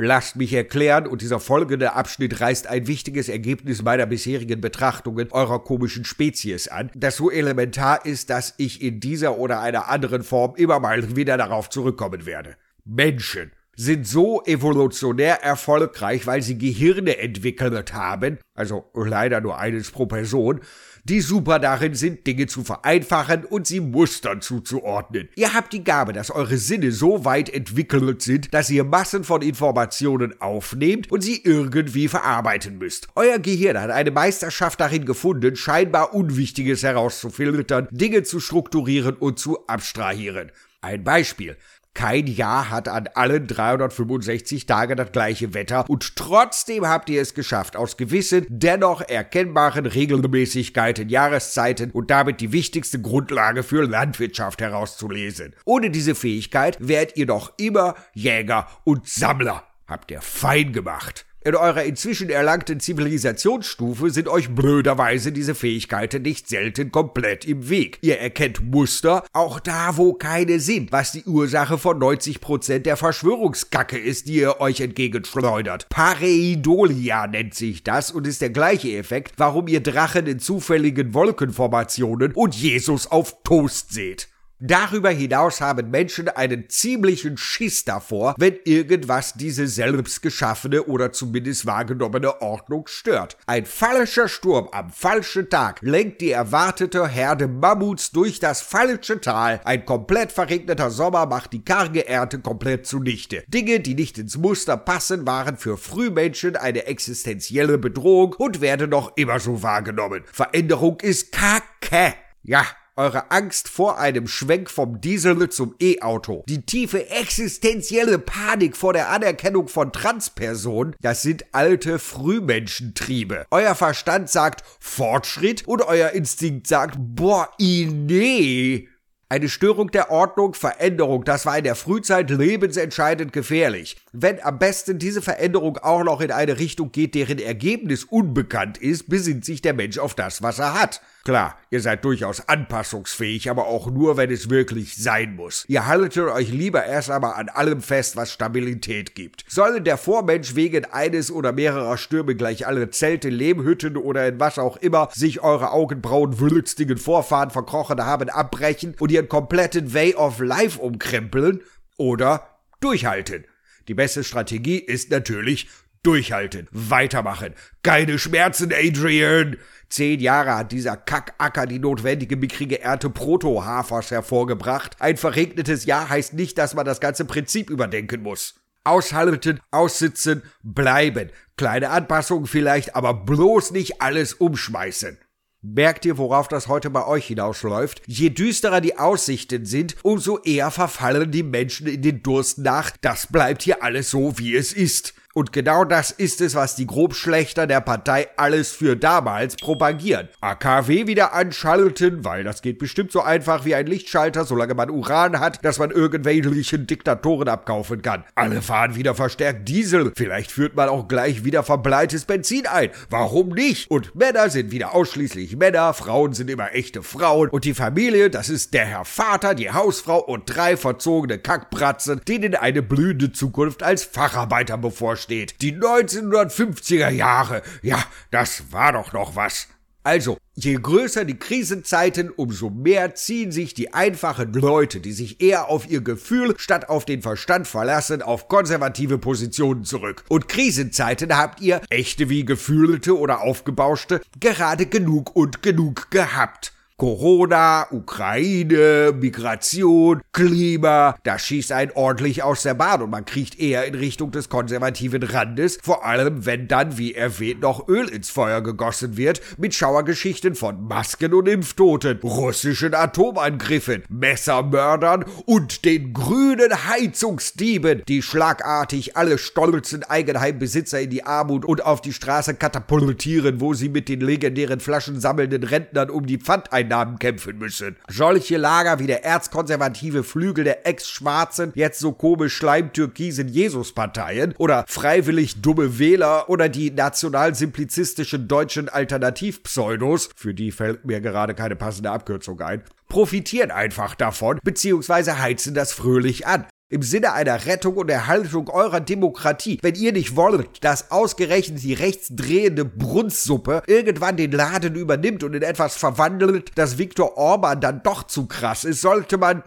Lasst 0.00 0.36
mich 0.36 0.52
erklären, 0.52 1.08
und 1.08 1.22
dieser 1.22 1.40
folgende 1.40 1.94
Abschnitt 1.94 2.40
reißt 2.40 2.68
ein 2.68 2.86
wichtiges 2.86 3.28
Ergebnis 3.28 3.82
meiner 3.82 4.06
bisherigen 4.06 4.60
Betrachtungen 4.60 5.32
eurer 5.32 5.64
komischen 5.64 6.04
Spezies 6.04 6.68
an, 6.68 6.92
das 6.94 7.16
so 7.16 7.32
elementar 7.32 8.06
ist, 8.06 8.30
dass 8.30 8.54
ich 8.58 8.80
in 8.80 9.00
dieser 9.00 9.38
oder 9.38 9.60
einer 9.60 9.88
anderen 9.88 10.22
Form 10.22 10.54
immer 10.54 10.78
mal 10.78 11.16
wieder 11.16 11.36
darauf 11.36 11.68
zurückkommen 11.68 12.26
werde. 12.26 12.54
Menschen 12.84 13.50
sind 13.74 14.06
so 14.06 14.44
evolutionär 14.44 15.42
erfolgreich, 15.42 16.28
weil 16.28 16.42
sie 16.42 16.58
Gehirne 16.58 17.18
entwickelt 17.18 17.92
haben, 17.92 18.38
also 18.54 18.90
leider 18.94 19.40
nur 19.40 19.58
eines 19.58 19.90
pro 19.90 20.06
Person, 20.06 20.60
die 21.08 21.20
super 21.20 21.58
darin 21.58 21.94
sind, 21.94 22.26
Dinge 22.26 22.46
zu 22.46 22.64
vereinfachen 22.64 23.44
und 23.44 23.66
sie 23.66 23.80
Mustern 23.80 24.40
zuzuordnen. 24.40 25.28
Ihr 25.36 25.54
habt 25.54 25.72
die 25.72 25.84
Gabe, 25.84 26.12
dass 26.12 26.30
eure 26.30 26.58
Sinne 26.58 26.92
so 26.92 27.24
weit 27.24 27.48
entwickelt 27.48 28.22
sind, 28.22 28.52
dass 28.54 28.70
ihr 28.70 28.84
Massen 28.84 29.24
von 29.24 29.42
Informationen 29.42 30.40
aufnehmt 30.40 31.10
und 31.10 31.22
sie 31.22 31.40
irgendwie 31.42 32.08
verarbeiten 32.08 32.78
müsst. 32.78 33.08
Euer 33.14 33.38
Gehirn 33.38 33.80
hat 33.80 33.90
eine 33.90 34.10
Meisterschaft 34.10 34.80
darin 34.80 35.04
gefunden, 35.04 35.56
scheinbar 35.56 36.14
Unwichtiges 36.14 36.82
herauszufiltern, 36.82 37.88
Dinge 37.90 38.22
zu 38.22 38.40
strukturieren 38.40 39.16
und 39.16 39.38
zu 39.38 39.66
abstrahieren. 39.66 40.52
Ein 40.80 41.02
Beispiel. 41.02 41.56
Kein 41.98 42.28
Jahr 42.28 42.70
hat 42.70 42.86
an 42.86 43.08
allen 43.14 43.48
365 43.48 44.66
Tagen 44.66 44.96
das 44.96 45.10
gleiche 45.10 45.52
Wetter 45.52 45.84
und 45.90 46.14
trotzdem 46.14 46.86
habt 46.86 47.10
ihr 47.10 47.20
es 47.20 47.34
geschafft, 47.34 47.74
aus 47.74 47.96
gewissen, 47.96 48.46
dennoch 48.48 49.00
erkennbaren 49.00 49.84
Regelmäßigkeiten, 49.84 51.08
Jahreszeiten 51.08 51.90
und 51.90 52.12
damit 52.12 52.40
die 52.40 52.52
wichtigste 52.52 53.00
Grundlage 53.00 53.64
für 53.64 53.84
Landwirtschaft 53.84 54.60
herauszulesen. 54.60 55.56
Ohne 55.64 55.90
diese 55.90 56.14
Fähigkeit 56.14 56.76
wärt 56.78 57.16
ihr 57.16 57.26
doch 57.26 57.54
immer 57.58 57.96
Jäger 58.14 58.68
und 58.84 59.08
Sammler. 59.08 59.64
Habt 59.88 60.12
ihr 60.12 60.20
fein 60.20 60.72
gemacht. 60.72 61.26
In 61.44 61.54
eurer 61.54 61.84
inzwischen 61.84 62.30
erlangten 62.30 62.80
Zivilisationsstufe 62.80 64.10
sind 64.10 64.26
euch 64.26 64.50
blöderweise 64.50 65.30
diese 65.30 65.54
Fähigkeiten 65.54 66.22
nicht 66.22 66.48
selten 66.48 66.90
komplett 66.90 67.44
im 67.44 67.68
Weg. 67.68 67.98
Ihr 68.00 68.18
erkennt 68.18 68.60
Muster, 68.72 69.24
auch 69.32 69.60
da, 69.60 69.96
wo 69.96 70.14
keine 70.14 70.58
sind, 70.58 70.90
was 70.90 71.12
die 71.12 71.22
Ursache 71.22 71.78
von 71.78 72.00
90% 72.00 72.80
der 72.80 72.96
Verschwörungskacke 72.96 73.96
ist, 73.96 74.26
die 74.26 74.40
ihr 74.40 74.60
euch 74.60 74.80
entgegenschleudert. 74.80 75.88
Pareidolia 75.90 77.28
nennt 77.28 77.54
sich 77.54 77.84
das 77.84 78.10
und 78.10 78.26
ist 78.26 78.42
der 78.42 78.50
gleiche 78.50 78.96
Effekt, 78.96 79.34
warum 79.36 79.68
ihr 79.68 79.80
Drachen 79.80 80.26
in 80.26 80.40
zufälligen 80.40 81.14
Wolkenformationen 81.14 82.32
und 82.32 82.56
Jesus 82.56 83.06
auf 83.06 83.44
Toast 83.44 83.92
seht. 83.92 84.28
Darüber 84.60 85.10
hinaus 85.10 85.60
haben 85.60 85.90
Menschen 85.90 86.28
einen 86.28 86.68
ziemlichen 86.68 87.36
Schiss 87.36 87.84
davor, 87.84 88.34
wenn 88.38 88.58
irgendwas 88.64 89.34
diese 89.34 89.68
selbst 89.68 90.20
geschaffene 90.20 90.82
oder 90.82 91.12
zumindest 91.12 91.64
wahrgenommene 91.64 92.42
Ordnung 92.42 92.88
stört. 92.88 93.36
Ein 93.46 93.66
falscher 93.66 94.26
Sturm 94.26 94.68
am 94.72 94.90
falschen 94.90 95.48
Tag 95.48 95.78
lenkt 95.80 96.20
die 96.22 96.32
erwartete 96.32 97.06
Herde 97.06 97.46
Mammuts 97.46 98.10
durch 98.10 98.40
das 98.40 98.60
falsche 98.60 99.20
Tal. 99.20 99.60
Ein 99.62 99.86
komplett 99.86 100.32
verregneter 100.32 100.90
Sommer 100.90 101.26
macht 101.26 101.52
die 101.52 101.64
karge 101.64 102.08
Ernte 102.08 102.40
komplett 102.40 102.84
zunichte. 102.84 103.44
Dinge, 103.46 103.78
die 103.78 103.94
nicht 103.94 104.18
ins 104.18 104.36
Muster 104.36 104.76
passen, 104.76 105.24
waren 105.24 105.56
für 105.56 105.76
Frühmenschen 105.76 106.56
eine 106.56 106.86
existenzielle 106.86 107.78
Bedrohung 107.78 108.32
und 108.32 108.60
werden 108.60 108.90
noch 108.90 109.16
immer 109.16 109.38
so 109.38 109.62
wahrgenommen. 109.62 110.24
Veränderung 110.32 110.98
ist 111.00 111.30
Kacke. 111.30 112.14
Ja, 112.42 112.64
eure 112.98 113.30
Angst 113.30 113.68
vor 113.68 113.98
einem 113.98 114.26
Schwenk 114.26 114.70
vom 114.70 115.00
Diesel 115.00 115.48
zum 115.48 115.74
E-Auto, 115.80 116.42
die 116.48 116.62
tiefe 116.62 117.08
existenzielle 117.08 118.18
Panik 118.18 118.76
vor 118.76 118.92
der 118.92 119.10
Anerkennung 119.10 119.68
von 119.68 119.92
Transpersonen, 119.92 120.96
das 121.00 121.22
sind 121.22 121.46
alte 121.52 122.00
Frühmenschentriebe. 122.00 123.46
Euer 123.50 123.76
Verstand 123.76 124.28
sagt 124.28 124.64
Fortschritt 124.80 125.66
und 125.66 125.82
euer 125.82 126.10
Instinkt 126.10 126.66
sagt, 126.66 126.96
boah, 126.98 127.48
nee. 127.60 128.88
Eine 129.30 129.50
Störung 129.50 129.90
der 129.90 130.10
Ordnung, 130.10 130.54
Veränderung, 130.54 131.22
das 131.22 131.44
war 131.44 131.58
in 131.58 131.64
der 131.64 131.74
Frühzeit 131.74 132.30
lebensentscheidend 132.30 133.32
gefährlich. 133.34 133.98
Wenn 134.12 134.42
am 134.42 134.58
besten 134.58 134.98
diese 134.98 135.20
Veränderung 135.20 135.76
auch 135.78 136.02
noch 136.02 136.20
in 136.20 136.30
eine 136.30 136.58
Richtung 136.58 136.92
geht, 136.92 137.14
deren 137.14 137.38
Ergebnis 137.38 138.04
unbekannt 138.04 138.78
ist, 138.78 139.08
besinnt 139.08 139.44
sich 139.44 139.60
der 139.60 139.74
Mensch 139.74 139.98
auf 139.98 140.14
das, 140.14 140.42
was 140.42 140.58
er 140.58 140.74
hat. 140.74 141.02
Klar, 141.24 141.58
ihr 141.70 141.82
seid 141.82 142.06
durchaus 142.06 142.48
anpassungsfähig, 142.48 143.50
aber 143.50 143.66
auch 143.66 143.90
nur, 143.90 144.16
wenn 144.16 144.30
es 144.30 144.48
wirklich 144.48 144.96
sein 144.96 145.36
muss. 145.36 145.66
Ihr 145.68 145.86
haltet 145.86 146.16
euch 146.24 146.50
lieber 146.50 146.86
erst 146.86 147.10
einmal 147.10 147.34
an 147.34 147.50
allem 147.50 147.82
fest, 147.82 148.16
was 148.16 148.32
Stabilität 148.32 149.14
gibt. 149.14 149.44
Soll 149.46 149.82
der 149.82 149.98
Vormensch 149.98 150.54
wegen 150.54 150.86
eines 150.86 151.30
oder 151.30 151.52
mehrerer 151.52 151.98
Stürme 151.98 152.34
gleich 152.34 152.66
alle 152.66 152.88
Zelte, 152.88 153.28
Lehmhütten 153.28 153.98
oder 153.98 154.26
in 154.26 154.40
was 154.40 154.58
auch 154.58 154.78
immer 154.78 155.10
sich 155.12 155.42
eure 155.42 155.72
Augenbrauen 155.72 156.40
wülstigen 156.40 156.96
Vorfahren 156.96 157.50
verkrochen 157.50 158.02
haben 158.02 158.30
abbrechen 158.30 158.96
und 158.98 159.12
ihren 159.12 159.28
kompletten 159.28 159.92
Way 159.92 160.14
of 160.14 160.38
Life 160.38 160.80
umkrempeln? 160.80 161.60
Oder 161.98 162.48
durchhalten? 162.80 163.44
Die 163.88 163.94
beste 163.94 164.22
Strategie 164.22 164.78
ist 164.78 165.10
natürlich 165.10 165.68
durchhalten, 166.02 166.68
weitermachen. 166.70 167.54
Keine 167.82 168.18
Schmerzen, 168.18 168.72
Adrian! 168.72 169.56
Zehn 169.88 170.20
Jahre 170.20 170.54
hat 170.56 170.72
dieser 170.72 170.96
Kackacker 170.96 171.66
die 171.66 171.78
notwendige 171.78 172.36
mickrige 172.36 172.82
Ernte 172.82 173.08
Proto-Hafers 173.08 174.10
hervorgebracht. 174.10 174.96
Ein 175.00 175.16
verregnetes 175.16 175.86
Jahr 175.86 176.10
heißt 176.10 176.34
nicht, 176.34 176.58
dass 176.58 176.74
man 176.74 176.84
das 176.84 177.00
ganze 177.00 177.24
Prinzip 177.24 177.70
überdenken 177.70 178.22
muss. 178.22 178.56
Aushalten, 178.84 179.60
aussitzen, 179.70 180.42
bleiben. 180.62 181.30
Kleine 181.56 181.90
Anpassungen 181.90 182.46
vielleicht, 182.46 182.94
aber 182.94 183.14
bloß 183.14 183.70
nicht 183.70 184.02
alles 184.02 184.34
umschmeißen. 184.34 185.18
Merkt 185.60 186.04
ihr, 186.04 186.18
worauf 186.18 186.46
das 186.46 186.68
heute 186.68 186.88
bei 186.88 187.04
euch 187.04 187.26
hinausläuft? 187.26 188.02
Je 188.06 188.30
düsterer 188.30 188.80
die 188.80 188.96
Aussichten 188.96 189.64
sind, 189.64 189.96
umso 190.04 190.38
eher 190.38 190.70
verfallen 190.70 191.32
die 191.32 191.42
Menschen 191.42 191.88
in 191.88 192.00
den 192.00 192.22
Durst 192.22 192.58
nach, 192.58 192.92
das 193.00 193.26
bleibt 193.26 193.62
hier 193.62 193.82
alles 193.82 194.08
so, 194.10 194.38
wie 194.38 194.54
es 194.54 194.72
ist. 194.72 195.14
Und 195.38 195.52
genau 195.52 195.84
das 195.84 196.10
ist 196.10 196.40
es, 196.40 196.56
was 196.56 196.74
die 196.74 196.88
Grobschlechter 196.88 197.68
der 197.68 197.80
Partei 197.80 198.26
alles 198.36 198.72
für 198.72 198.96
damals 198.96 199.54
propagieren. 199.54 200.28
AKW 200.40 201.06
wieder 201.06 201.32
anschalten, 201.32 202.24
weil 202.24 202.42
das 202.42 202.60
geht 202.60 202.80
bestimmt 202.80 203.12
so 203.12 203.22
einfach 203.22 203.64
wie 203.64 203.76
ein 203.76 203.86
Lichtschalter, 203.86 204.44
solange 204.44 204.74
man 204.74 204.90
Uran 204.90 205.38
hat, 205.38 205.64
dass 205.64 205.78
man 205.78 205.92
irgendwelchen 205.92 206.88
Diktatoren 206.88 207.46
abkaufen 207.46 208.02
kann. 208.02 208.24
Alle 208.34 208.62
fahren 208.62 208.96
wieder 208.96 209.14
verstärkt 209.14 209.68
Diesel. 209.68 210.10
Vielleicht 210.16 210.50
führt 210.50 210.74
man 210.74 210.88
auch 210.88 211.06
gleich 211.06 211.44
wieder 211.44 211.62
verbleites 211.62 212.24
Benzin 212.24 212.66
ein. 212.66 212.90
Warum 213.08 213.50
nicht? 213.50 213.88
Und 213.92 214.16
Männer 214.16 214.50
sind 214.50 214.72
wieder 214.72 214.92
ausschließlich 214.92 215.54
Männer, 215.54 215.94
Frauen 215.94 216.32
sind 216.32 216.50
immer 216.50 216.74
echte 216.74 217.04
Frauen 217.04 217.48
und 217.48 217.64
die 217.64 217.74
Familie, 217.74 218.28
das 218.28 218.48
ist 218.48 218.74
der 218.74 218.86
Herr 218.86 219.04
Vater, 219.04 219.54
die 219.54 219.70
Hausfrau 219.70 220.18
und 220.18 220.52
drei 220.52 220.76
verzogene 220.76 221.38
Kackbratzen, 221.38 222.22
denen 222.26 222.56
eine 222.56 222.82
blühende 222.82 223.30
Zukunft 223.30 223.84
als 223.84 224.02
Facharbeiter 224.02 224.76
bevorsteht 224.76 225.27
steht. 225.28 225.60
Die 225.60 225.74
1950er 225.74 227.10
Jahre. 227.10 227.60
Ja, 227.82 228.02
das 228.30 228.72
war 228.72 228.94
doch 228.94 229.12
noch 229.12 229.36
was. 229.36 229.68
Also, 230.02 230.38
je 230.54 230.74
größer 230.74 231.26
die 231.26 231.38
Krisenzeiten, 231.38 232.30
umso 232.30 232.70
mehr 232.70 233.14
ziehen 233.14 233.52
sich 233.52 233.74
die 233.74 233.92
einfachen 233.92 234.54
Leute, 234.54 235.00
die 235.00 235.12
sich 235.12 235.42
eher 235.42 235.68
auf 235.68 235.90
ihr 235.90 236.00
Gefühl 236.00 236.54
statt 236.56 236.88
auf 236.88 237.04
den 237.04 237.20
Verstand 237.20 237.68
verlassen, 237.68 238.22
auf 238.22 238.48
konservative 238.48 239.18
Positionen 239.18 239.84
zurück. 239.84 240.24
Und 240.30 240.48
Krisenzeiten 240.48 241.36
habt 241.36 241.60
ihr, 241.60 241.82
echte 241.90 242.30
wie 242.30 242.46
gefühlte 242.46 243.18
oder 243.18 243.42
aufgebauschte, 243.42 244.22
gerade 244.40 244.86
genug 244.86 245.36
und 245.36 245.62
genug 245.62 246.10
gehabt. 246.10 246.72
Corona, 247.00 247.86
Ukraine, 247.92 249.14
Migration, 249.16 250.20
Klima, 250.32 251.14
das 251.22 251.42
schießt 251.42 251.70
einen 251.70 251.92
ordentlich 251.92 252.42
aus 252.42 252.64
der 252.64 252.74
Bahn 252.74 253.02
und 253.02 253.10
man 253.10 253.24
kriecht 253.24 253.60
eher 253.60 253.84
in 253.84 253.94
Richtung 253.94 254.32
des 254.32 254.48
konservativen 254.48 255.22
Randes, 255.22 255.78
vor 255.80 256.04
allem 256.04 256.44
wenn 256.44 256.66
dann, 256.66 256.98
wie 256.98 257.14
erwähnt, 257.14 257.60
noch 257.60 257.86
Öl 257.86 258.08
ins 258.08 258.30
Feuer 258.30 258.62
gegossen 258.62 259.16
wird, 259.16 259.40
mit 259.58 259.76
Schauergeschichten 259.76 260.56
von 260.56 260.88
Masken 260.88 261.34
und 261.34 261.46
Impftoten, 261.46 262.18
russischen 262.24 262.94
Atomangriffen, 262.94 264.02
Messermördern 264.08 265.24
und 265.46 265.84
den 265.84 266.12
grünen 266.12 266.88
Heizungsdieben, 266.88 268.02
die 268.08 268.22
schlagartig 268.22 269.16
alle 269.16 269.38
stolzen 269.38 270.02
Eigenheimbesitzer 270.02 271.00
in 271.00 271.10
die 271.10 271.24
Armut 271.24 271.64
und 271.64 271.84
auf 271.86 272.00
die 272.00 272.12
Straße 272.12 272.54
katapultieren, 272.54 273.60
wo 273.60 273.72
sie 273.72 273.88
mit 273.88 274.08
den 274.08 274.20
legendären 274.20 274.80
Flaschen 274.80 275.20
sammelnden 275.20 275.62
Rentnern 275.62 276.10
um 276.10 276.26
die 276.26 276.38
Pfand 276.38 276.72
ein 276.72 276.87
Einnahmen 276.88 277.18
kämpfen 277.18 277.58
müssen. 277.58 277.96
Solche 278.08 278.56
Lager 278.56 278.98
wie 278.98 279.06
der 279.06 279.24
erzkonservative 279.24 280.24
Flügel 280.24 280.64
der 280.64 280.86
ex-schwarzen, 280.86 281.72
jetzt 281.74 282.00
so 282.00 282.12
komisch 282.12 282.54
schleimtürkisen 282.54 283.48
Jesus-Parteien 283.48 284.54
oder 284.58 284.84
freiwillig 284.88 285.60
dumme 285.60 285.98
Wähler 285.98 286.48
oder 286.48 286.68
die 286.68 286.90
national-simplizistischen 286.90 288.48
deutschen 288.48 288.88
Alternativpseudos, 288.88 290.30
für 290.34 290.54
die 290.54 290.72
fällt 290.72 291.04
mir 291.04 291.20
gerade 291.20 291.54
keine 291.54 291.76
passende 291.76 292.10
Abkürzung 292.10 292.60
ein, 292.60 292.82
profitieren 293.08 293.70
einfach 293.70 294.14
davon, 294.14 294.58
beziehungsweise 294.62 295.38
heizen 295.38 295.74
das 295.74 295.92
fröhlich 295.92 296.46
an. 296.46 296.66
Im 296.90 297.02
Sinne 297.02 297.34
einer 297.34 297.66
Rettung 297.66 297.96
und 297.98 298.10
Erhaltung 298.10 298.70
eurer 298.70 299.00
Demokratie, 299.00 299.78
wenn 299.82 299.94
ihr 299.94 300.12
nicht 300.12 300.36
wollt, 300.36 300.82
dass 300.82 301.10
ausgerechnet 301.10 301.82
die 301.82 301.92
rechtsdrehende 301.92 302.86
Brunstsuppe 302.86 303.82
irgendwann 303.86 304.38
den 304.38 304.52
Laden 304.52 304.94
übernimmt 304.94 305.44
und 305.44 305.52
in 305.52 305.60
etwas 305.60 305.96
verwandelt, 305.96 306.70
das 306.76 306.96
Viktor 306.96 307.36
Orban 307.36 307.82
dann 307.82 308.02
doch 308.02 308.22
zu 308.22 308.46
krass 308.46 308.84
ist, 308.84 309.02
sollte 309.02 309.36
man, 309.36 309.64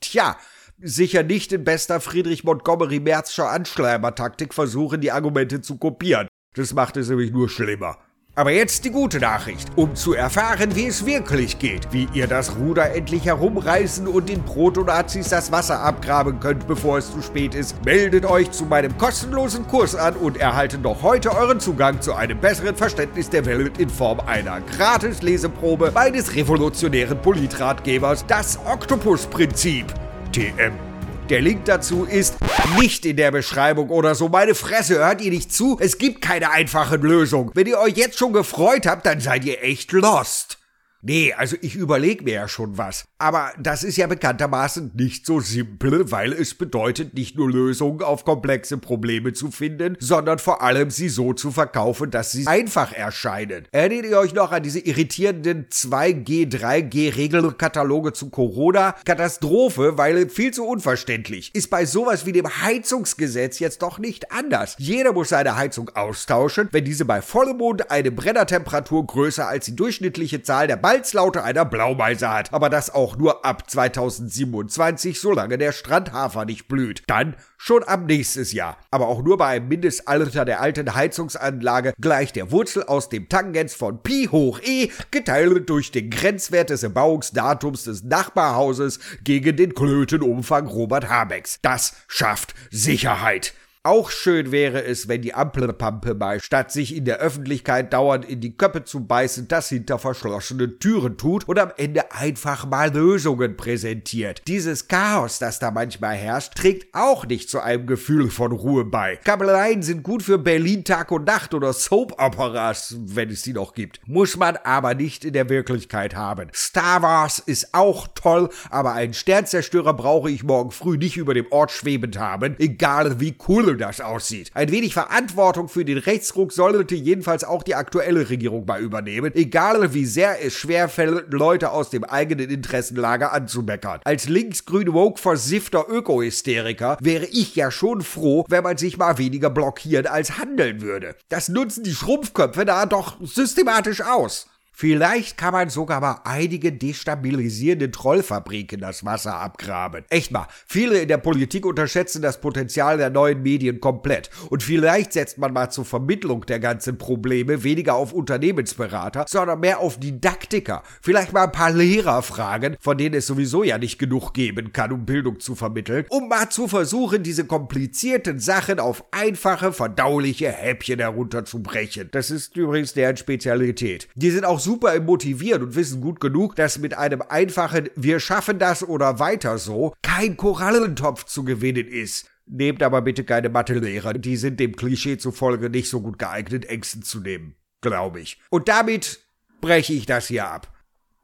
tja, 0.00 0.36
sicher 0.78 1.22
nicht 1.22 1.50
in 1.54 1.64
bester 1.64 1.98
Friedrich 1.98 2.44
Montgomery 2.44 3.00
Merzscher 3.00 3.48
Anschleimertaktik 3.48 4.52
versuchen, 4.52 5.00
die 5.00 5.12
Argumente 5.12 5.62
zu 5.62 5.78
kopieren. 5.78 6.28
Das 6.56 6.74
macht 6.74 6.98
es 6.98 7.08
nämlich 7.08 7.30
nur 7.30 7.48
schlimmer. 7.48 7.96
Aber 8.40 8.52
jetzt 8.52 8.86
die 8.86 8.90
gute 8.90 9.20
Nachricht, 9.20 9.68
um 9.76 9.94
zu 9.94 10.14
erfahren, 10.14 10.74
wie 10.74 10.86
es 10.86 11.04
wirklich 11.04 11.58
geht, 11.58 11.92
wie 11.92 12.08
ihr 12.14 12.26
das 12.26 12.56
Ruder 12.56 12.94
endlich 12.94 13.26
herumreißen 13.26 14.08
und 14.08 14.30
den 14.30 14.42
Protonazis 14.42 15.28
das 15.28 15.52
Wasser 15.52 15.80
abgraben 15.80 16.40
könnt, 16.40 16.66
bevor 16.66 16.96
es 16.96 17.12
zu 17.12 17.20
spät 17.20 17.54
ist, 17.54 17.84
meldet 17.84 18.24
euch 18.24 18.50
zu 18.50 18.64
meinem 18.64 18.96
kostenlosen 18.96 19.66
Kurs 19.66 19.94
an 19.94 20.16
und 20.16 20.38
erhaltet 20.38 20.80
noch 20.80 21.02
heute 21.02 21.36
euren 21.36 21.60
Zugang 21.60 22.00
zu 22.00 22.14
einem 22.14 22.40
besseren 22.40 22.76
Verständnis 22.76 23.28
der 23.28 23.44
Welt 23.44 23.76
in 23.76 23.90
Form 23.90 24.20
einer 24.20 24.62
Gratis-Leseprobe 24.62 25.92
meines 25.94 26.34
revolutionären 26.34 27.20
Politratgebers, 27.20 28.24
das 28.26 28.58
Oktopus-Prinzip. 28.64 29.84
TM. 30.32 30.89
Der 31.30 31.40
Link 31.40 31.64
dazu 31.66 32.06
ist 32.10 32.38
nicht 32.76 33.06
in 33.06 33.16
der 33.16 33.30
Beschreibung 33.30 33.90
oder 33.90 34.16
so. 34.16 34.28
Meine 34.28 34.56
Fresse, 34.56 34.98
hört 34.98 35.20
ihr 35.20 35.30
nicht 35.30 35.52
zu? 35.52 35.78
Es 35.80 35.96
gibt 35.96 36.22
keine 36.22 36.50
einfache 36.50 36.96
Lösung. 36.96 37.52
Wenn 37.54 37.68
ihr 37.68 37.78
euch 37.78 37.96
jetzt 37.96 38.18
schon 38.18 38.32
gefreut 38.32 38.84
habt, 38.84 39.06
dann 39.06 39.20
seid 39.20 39.44
ihr 39.44 39.62
echt 39.62 39.92
lost. 39.92 40.59
Nee, 41.02 41.32
also 41.32 41.56
ich 41.62 41.76
überlege 41.76 42.24
mir 42.24 42.34
ja 42.34 42.48
schon 42.48 42.76
was. 42.76 43.06
Aber 43.18 43.52
das 43.58 43.84
ist 43.84 43.96
ja 43.96 44.06
bekanntermaßen 44.06 44.92
nicht 44.94 45.24
so 45.24 45.40
simpel, 45.40 46.10
weil 46.10 46.32
es 46.32 46.54
bedeutet, 46.54 47.14
nicht 47.14 47.36
nur 47.36 47.50
Lösungen 47.50 48.02
auf 48.02 48.24
komplexe 48.24 48.76
Probleme 48.76 49.32
zu 49.32 49.50
finden, 49.50 49.96
sondern 49.98 50.38
vor 50.38 50.62
allem 50.62 50.90
sie 50.90 51.08
so 51.08 51.32
zu 51.32 51.50
verkaufen, 51.52 52.10
dass 52.10 52.32
sie 52.32 52.46
einfach 52.46 52.92
erscheinen. 52.92 53.66
Erinnert 53.72 54.10
ihr 54.10 54.18
euch 54.18 54.34
noch 54.34 54.52
an 54.52 54.62
diese 54.62 54.80
irritierenden 54.80 55.68
2G, 55.68 56.50
3G-Regelkataloge 56.50 58.12
zu 58.12 58.28
Corona? 58.28 58.94
Katastrophe, 59.04 59.96
weil 59.96 60.28
viel 60.28 60.52
zu 60.52 60.66
unverständlich. 60.66 61.54
Ist 61.54 61.70
bei 61.70 61.86
sowas 61.86 62.26
wie 62.26 62.32
dem 62.32 62.46
Heizungsgesetz 62.62 63.58
jetzt 63.58 63.80
doch 63.82 63.98
nicht 63.98 64.32
anders. 64.32 64.76
Jeder 64.78 65.12
muss 65.12 65.30
seine 65.30 65.56
Heizung 65.56 65.88
austauschen, 65.94 66.68
wenn 66.72 66.84
diese 66.84 67.06
bei 67.06 67.22
vollem 67.22 67.56
Mond 67.56 67.90
eine 67.90 68.10
Brennertemperatur 68.10 69.06
größer 69.06 69.48
als 69.48 69.64
die 69.64 69.76
durchschnittliche 69.76 70.42
Zahl 70.42 70.66
der 70.66 70.76
Balzlaute 70.90 71.44
einer 71.44 71.64
Blaumeise 71.64 72.28
hat, 72.28 72.52
aber 72.52 72.68
das 72.68 72.92
auch 72.92 73.16
nur 73.16 73.44
ab 73.44 73.70
2027, 73.70 75.20
solange 75.20 75.56
der 75.56 75.70
Strandhafer 75.70 76.44
nicht 76.44 76.66
blüht. 76.66 77.04
Dann 77.06 77.36
schon 77.58 77.84
ab 77.84 78.06
nächstes 78.08 78.52
Jahr. 78.52 78.76
Aber 78.90 79.06
auch 79.06 79.22
nur 79.22 79.38
bei 79.38 79.46
einem 79.46 79.68
Mindestalter 79.68 80.44
der 80.44 80.60
alten 80.60 80.92
Heizungsanlage 80.92 81.92
gleich 82.00 82.32
der 82.32 82.50
Wurzel 82.50 82.82
aus 82.82 83.08
dem 83.08 83.28
Tangens 83.28 83.72
von 83.72 84.02
Pi 84.02 84.30
hoch 84.32 84.58
E 84.64 84.90
geteilt 85.12 85.70
durch 85.70 85.92
den 85.92 86.10
Grenzwert 86.10 86.70
des 86.70 86.82
Erbauungsdatums 86.82 87.84
des 87.84 88.02
Nachbarhauses 88.02 88.98
gegen 89.22 89.56
den 89.56 89.74
Klötenumfang 89.74 90.66
Robert 90.66 91.08
Habecks. 91.08 91.60
Das 91.62 91.94
schafft 92.08 92.52
Sicherheit. 92.72 93.54
Auch 93.82 94.10
schön 94.10 94.52
wäre 94.52 94.84
es, 94.84 95.08
wenn 95.08 95.22
die 95.22 95.32
Ampelpampe 95.32 96.12
mal 96.12 96.38
statt 96.42 96.70
sich 96.70 96.94
in 96.94 97.06
der 97.06 97.16
Öffentlichkeit 97.16 97.94
dauernd 97.94 98.26
in 98.26 98.42
die 98.42 98.54
Köpfe 98.54 98.84
zu 98.84 99.06
beißen, 99.06 99.48
das 99.48 99.70
hinter 99.70 99.98
verschlossenen 99.98 100.78
Türen 100.78 101.16
tut 101.16 101.48
und 101.48 101.58
am 101.58 101.72
Ende 101.78 102.12
einfach 102.12 102.66
mal 102.66 102.92
Lösungen 102.92 103.56
präsentiert. 103.56 104.42
Dieses 104.48 104.86
Chaos, 104.86 105.38
das 105.38 105.60
da 105.60 105.70
manchmal 105.70 106.14
herrscht, 106.14 106.56
trägt 106.56 106.94
auch 106.94 107.24
nicht 107.24 107.48
zu 107.48 107.60
einem 107.60 107.86
Gefühl 107.86 108.28
von 108.28 108.52
Ruhe 108.52 108.84
bei. 108.84 109.16
Kabeleien 109.16 109.82
sind 109.82 110.02
gut 110.02 110.22
für 110.22 110.36
Berlin 110.36 110.84
Tag 110.84 111.10
und 111.10 111.26
Nacht 111.26 111.54
oder 111.54 111.72
Soap-Operas, 111.72 112.96
wenn 112.98 113.30
es 113.30 113.40
die 113.40 113.54
noch 113.54 113.72
gibt. 113.72 114.06
Muss 114.06 114.36
man 114.36 114.58
aber 114.58 114.94
nicht 114.94 115.24
in 115.24 115.32
der 115.32 115.48
Wirklichkeit 115.48 116.14
haben. 116.14 116.50
Star 116.54 117.00
Wars 117.00 117.38
ist 117.38 117.72
auch 117.72 118.08
toll, 118.14 118.50
aber 118.68 118.92
einen 118.92 119.14
Sternzerstörer 119.14 119.94
brauche 119.94 120.30
ich 120.30 120.44
morgen 120.44 120.70
früh 120.70 120.98
nicht 120.98 121.16
über 121.16 121.32
dem 121.32 121.46
Ort 121.50 121.70
schwebend 121.70 122.18
haben, 122.18 122.56
egal 122.58 123.20
wie 123.20 123.34
cool 123.48 123.69
cool 123.70 123.76
das 123.76 124.00
aussieht. 124.00 124.50
Ein 124.54 124.70
wenig 124.70 124.94
Verantwortung 124.94 125.68
für 125.68 125.84
den 125.84 125.98
Rechtsruck 125.98 126.52
sollte 126.52 126.94
jedenfalls 126.94 127.44
auch 127.44 127.62
die 127.62 127.74
aktuelle 127.74 128.28
Regierung 128.28 128.66
mal 128.66 128.80
übernehmen, 128.80 129.32
egal 129.34 129.94
wie 129.94 130.06
sehr 130.06 130.44
es 130.44 130.54
schwerfällt, 130.54 131.32
Leute 131.32 131.70
aus 131.70 131.90
dem 131.90 132.04
eigenen 132.04 132.50
Interessenlager 132.50 133.32
anzumeckern. 133.32 134.00
Als 134.04 134.28
linksgrün 134.28 134.92
woke 134.92 135.20
versiffter 135.20 135.86
Öko-Hysteriker 135.88 136.98
wäre 137.00 137.26
ich 137.26 137.54
ja 137.56 137.70
schon 137.70 138.02
froh, 138.02 138.44
wenn 138.48 138.64
man 138.64 138.76
sich 138.76 138.96
mal 138.96 139.18
weniger 139.18 139.50
blockieren 139.50 140.06
als 140.06 140.38
handeln 140.38 140.82
würde. 140.82 141.14
Das 141.28 141.48
nutzen 141.48 141.84
die 141.84 141.94
Schrumpfköpfe 141.94 142.64
da 142.64 142.86
doch 142.86 143.16
systematisch 143.20 144.02
aus. 144.02 144.49
Vielleicht 144.80 145.36
kann 145.36 145.52
man 145.52 145.68
sogar 145.68 146.00
mal 146.00 146.22
einige 146.24 146.72
destabilisierende 146.72 147.90
Trollfabriken 147.90 148.80
das 148.80 149.04
Wasser 149.04 149.34
abgraben. 149.34 150.06
Echt 150.08 150.30
mal, 150.32 150.46
viele 150.66 151.02
in 151.02 151.08
der 151.08 151.18
Politik 151.18 151.66
unterschätzen 151.66 152.22
das 152.22 152.40
Potenzial 152.40 152.96
der 152.96 153.10
neuen 153.10 153.42
Medien 153.42 153.82
komplett. 153.82 154.30
Und 154.48 154.62
vielleicht 154.62 155.12
setzt 155.12 155.36
man 155.36 155.52
mal 155.52 155.68
zur 155.68 155.84
Vermittlung 155.84 156.46
der 156.46 156.60
ganzen 156.60 156.96
Probleme 156.96 157.62
weniger 157.62 157.92
auf 157.92 158.14
Unternehmensberater, 158.14 159.26
sondern 159.28 159.60
mehr 159.60 159.80
auf 159.80 160.00
Didaktiker. 160.00 160.82
Vielleicht 161.02 161.34
mal 161.34 161.44
ein 161.44 161.52
paar 161.52 161.72
Lehrer 161.72 162.22
fragen, 162.22 162.78
von 162.80 162.96
denen 162.96 163.16
es 163.16 163.26
sowieso 163.26 163.62
ja 163.62 163.76
nicht 163.76 163.98
genug 163.98 164.32
geben 164.32 164.72
kann, 164.72 164.92
um 164.92 165.04
Bildung 165.04 165.40
zu 165.40 165.56
vermitteln, 165.56 166.06
um 166.08 166.30
mal 166.30 166.48
zu 166.48 166.68
versuchen, 166.68 167.22
diese 167.22 167.44
komplizierten 167.44 168.38
Sachen 168.38 168.80
auf 168.80 169.04
einfache, 169.10 169.74
verdauliche 169.74 170.50
Häppchen 170.50 171.00
herunterzubrechen. 171.00 172.08
Das 172.12 172.30
ist 172.30 172.56
übrigens 172.56 172.94
deren 172.94 173.18
Spezialität. 173.18 174.08
Die 174.14 174.30
sind 174.30 174.46
auch 174.46 174.69
super 174.70 175.00
motiviert 175.00 175.62
und 175.62 175.74
wissen 175.74 176.00
gut 176.00 176.20
genug, 176.20 176.54
dass 176.54 176.78
mit 176.78 176.96
einem 176.96 177.22
einfachen 177.22 177.88
Wir 177.96 178.20
schaffen 178.20 178.60
das 178.60 178.86
oder 178.86 179.18
weiter 179.18 179.58
so 179.58 179.94
kein 180.00 180.36
Korallentopf 180.36 181.24
zu 181.24 181.42
gewinnen 181.42 181.88
ist. 181.88 182.30
Nehmt 182.46 182.80
aber 182.84 183.02
bitte 183.02 183.24
keine 183.24 183.48
Mathelehrer, 183.48 184.14
die 184.14 184.36
sind 184.36 184.60
dem 184.60 184.76
Klischee 184.76 185.18
zufolge 185.18 185.70
nicht 185.70 185.90
so 185.90 186.00
gut 186.00 186.20
geeignet, 186.20 186.66
Ängsten 186.66 187.02
zu 187.02 187.18
nehmen, 187.18 187.56
glaube 187.80 188.20
ich. 188.20 188.40
Und 188.48 188.68
damit 188.68 189.26
breche 189.60 189.92
ich 189.92 190.06
das 190.06 190.28
hier 190.28 190.46
ab. 190.46 190.72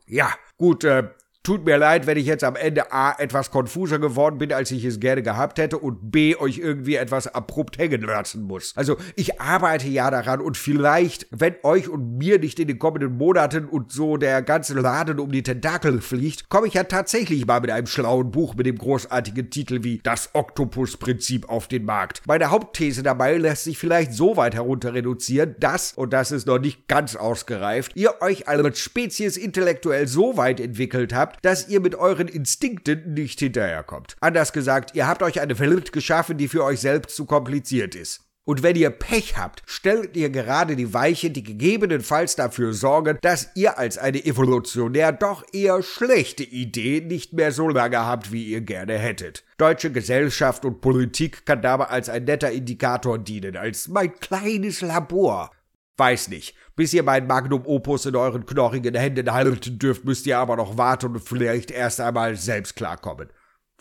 Ja, 0.09 0.35
gut, 0.57 0.83
äh, 0.83 1.09
Tut 1.47 1.65
mir 1.65 1.79
leid, 1.79 2.09
wenn 2.09 2.19
ich 2.19 2.27
jetzt 2.27 2.43
am 2.43 2.57
Ende 2.57 2.91
A 2.91 3.15
etwas 3.21 3.53
konfuser 3.53 4.01
geworden 4.01 4.37
bin, 4.37 4.53
als 4.53 4.73
ich 4.73 4.85
es 4.85 4.99
gerne 4.99 5.23
gehabt 5.23 5.61
hätte 5.61 5.79
und 5.79 6.11
B 6.11 6.35
euch 6.35 6.59
irgendwie 6.59 6.97
etwas 6.97 7.29
abrupt 7.29 7.79
hängen 7.79 8.01
lassen 8.01 8.43
muss. 8.43 8.73
Also 8.75 8.97
ich 9.15 9.41
arbeite 9.41 9.87
ja 9.87 10.11
daran 10.11 10.41
und 10.41 10.57
vielleicht, 10.57 11.29
wenn 11.31 11.55
euch 11.63 11.89
und 11.89 12.19
mir 12.19 12.41
nicht 12.41 12.59
in 12.59 12.67
den 12.67 12.81
kommenden 12.81 13.17
Monaten 13.17 13.67
und 13.67 13.93
so 13.93 14.17
der 14.17 14.43
ganze 14.43 14.75
Laden 14.75 15.21
um 15.21 15.31
die 15.31 15.45
Tentakel 15.45 16.01
fliegt, 16.01 16.49
komme 16.49 16.67
ich 16.67 16.75
ja 16.75 16.83
tatsächlich 16.83 17.47
mal 17.47 17.61
mit 17.61 17.71
einem 17.71 17.87
schlauen 17.87 18.33
Buch 18.33 18.57
mit 18.57 18.67
dem 18.67 18.77
großartigen 18.77 19.49
Titel 19.49 19.85
wie 19.85 20.01
Das 20.03 20.31
Oktopus-Prinzip 20.33 21.49
auf 21.49 21.69
den 21.69 21.85
Markt. 21.85 22.23
Meine 22.27 22.51
Hauptthese 22.51 23.05
dabei 23.05 23.37
lässt 23.37 23.63
sich 23.63 23.79
vielleicht 23.79 24.15
so 24.15 24.37
weit 24.37 24.57
herunter 24.57 24.95
reduzieren, 24.95 25.55
dass, 25.61 25.93
und 25.93 26.13
das 26.13 26.33
ist 26.33 26.49
noch 26.49 26.59
nicht 26.59 26.89
ganz 26.89 27.15
ausgereift, 27.15 27.93
ihr 27.95 28.21
euch 28.21 28.49
als 28.49 28.81
Spezies 28.81 29.37
intellektuell 29.37 30.09
so 30.09 30.37
weit 30.37 30.59
entwickelt 30.59 31.15
habt, 31.15 31.36
dass 31.43 31.69
ihr 31.69 31.81
mit 31.81 31.95
euren 31.95 32.29
Instinkten 32.29 33.15
nicht 33.15 33.41
hinterherkommt. 33.41 34.17
Anders 34.21 34.53
gesagt, 34.53 34.95
ihr 34.95 35.07
habt 35.07 35.23
euch 35.23 35.41
eine 35.41 35.59
Welt 35.59 35.93
geschaffen, 35.93 36.39
die 36.39 36.49
für 36.49 36.65
euch 36.65 36.81
selbst 36.81 37.17
zu 37.17 37.25
kompliziert 37.25 37.95
ist. 37.95 38.27
Und 38.49 38.63
wenn 38.63 38.77
ihr 38.77 38.91
Pech 38.91 39.37
habt, 39.37 39.65
stellt 39.67 40.17
ihr 40.17 40.31
gerade 40.31 40.77
die 40.77 40.95
Weiche, 40.95 41.31
die 41.31 41.43
gegebenenfalls 41.43 42.37
dafür 42.37 42.73
sorgen, 42.75 43.19
dass 43.21 43.51
ihr 43.57 43.77
als 43.77 43.99
eine 43.99 44.25
evolutionär 44.25 45.11
doch 45.11 45.43
eher 45.53 45.83
schlechte 45.83 46.45
Idee 46.45 47.01
nicht 47.01 47.33
mehr 47.33 47.51
so 47.51 47.69
lange 47.69 47.99
habt, 47.99 48.31
wie 48.31 48.45
ihr 48.45 48.61
gerne 48.61 48.99
hättet. 48.99 49.43
Deutsche 49.59 49.91
Gesellschaft 49.91 50.65
und 50.65 50.81
Politik 50.81 51.45
kann 51.45 51.61
dabei 51.61 51.87
als 51.87 52.09
ein 52.09 52.23
netter 52.23 52.53
Indikator 52.53 53.19
dienen, 53.19 53.57
als 53.57 53.89
mein 53.89 54.15
kleines 54.15 54.81
Labor. 54.81 55.51
Weiß 55.97 56.29
nicht. 56.29 56.55
Bis 56.75 56.93
ihr 56.93 57.03
mein 57.03 57.27
Magnum 57.27 57.65
Opus 57.65 58.05
in 58.05 58.17
euren 58.17 58.45
knorrigen 58.45 58.95
Händen 58.95 59.33
halten 59.33 59.79
dürft, 59.79 60.05
müsst 60.05 60.27
ihr 60.27 60.39
aber 60.39 60.57
noch 60.57 60.77
warten 60.77 61.15
und 61.15 61.21
vielleicht 61.21 61.71
erst 61.71 62.01
einmal 62.01 62.37
selbst 62.37 62.77
klarkommen. 62.77 63.31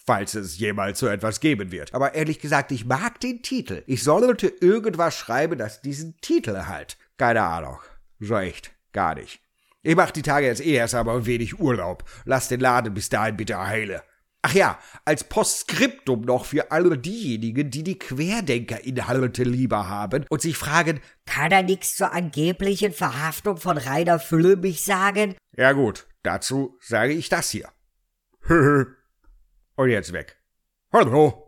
Falls 0.05 0.35
es 0.35 0.57
jemals 0.57 0.99
so 0.99 1.07
etwas 1.07 1.39
geben 1.39 1.71
wird. 1.71 1.93
Aber 1.93 2.13
ehrlich 2.13 2.39
gesagt, 2.39 2.71
ich 2.71 2.85
mag 2.85 3.19
den 3.19 3.41
Titel. 3.41 3.83
Ich 3.87 4.03
sollte 4.03 4.47
irgendwas 4.47 5.17
schreiben, 5.17 5.57
das 5.57 5.81
diesen 5.81 6.15
Titel 6.21 6.65
halt. 6.67 6.97
Keine 7.17 7.41
Ahnung. 7.41 7.79
So 8.19 8.37
echt. 8.37 8.71
Gar 8.93 9.15
nicht. 9.15 9.41
Ich 9.81 9.95
mach 9.95 10.11
die 10.11 10.21
Tage 10.21 10.47
jetzt 10.47 10.65
eh 10.65 10.73
erst 10.73 10.95
einmal 10.95 11.17
ein 11.17 11.25
wenig 11.25 11.59
Urlaub. 11.59 12.05
Lass 12.23 12.47
den 12.47 12.59
Laden 12.59 12.93
bis 12.93 13.09
dahin 13.09 13.35
bitte 13.35 13.59
heile. 13.59 14.03
Ach 14.47 14.53
ja, 14.53 14.77
als 15.05 15.23
Postskriptum 15.23 16.21
noch 16.21 16.45
für 16.45 16.69
alle 16.71 16.99
diejenigen, 16.99 17.71
die 17.71 17.83
die 17.83 17.97
Querdenker-Inhalte 17.97 19.41
lieber 19.41 19.89
haben 19.89 20.23
und 20.29 20.39
sich 20.39 20.55
fragen, 20.55 20.99
kann 21.25 21.51
er 21.51 21.63
nichts 21.63 21.95
zur 21.95 22.13
angeblichen 22.13 22.93
Verhaftung 22.93 23.57
von 23.57 23.79
Rainer 23.79 24.19
Füllmich 24.19 24.83
sagen? 24.83 25.33
Ja 25.57 25.71
gut, 25.71 26.05
dazu 26.21 26.77
sage 26.79 27.13
ich 27.13 27.27
das 27.27 27.49
hier. 27.49 27.69
und 28.47 29.89
jetzt 29.89 30.13
weg. 30.13 30.39
Hallo. 30.93 31.44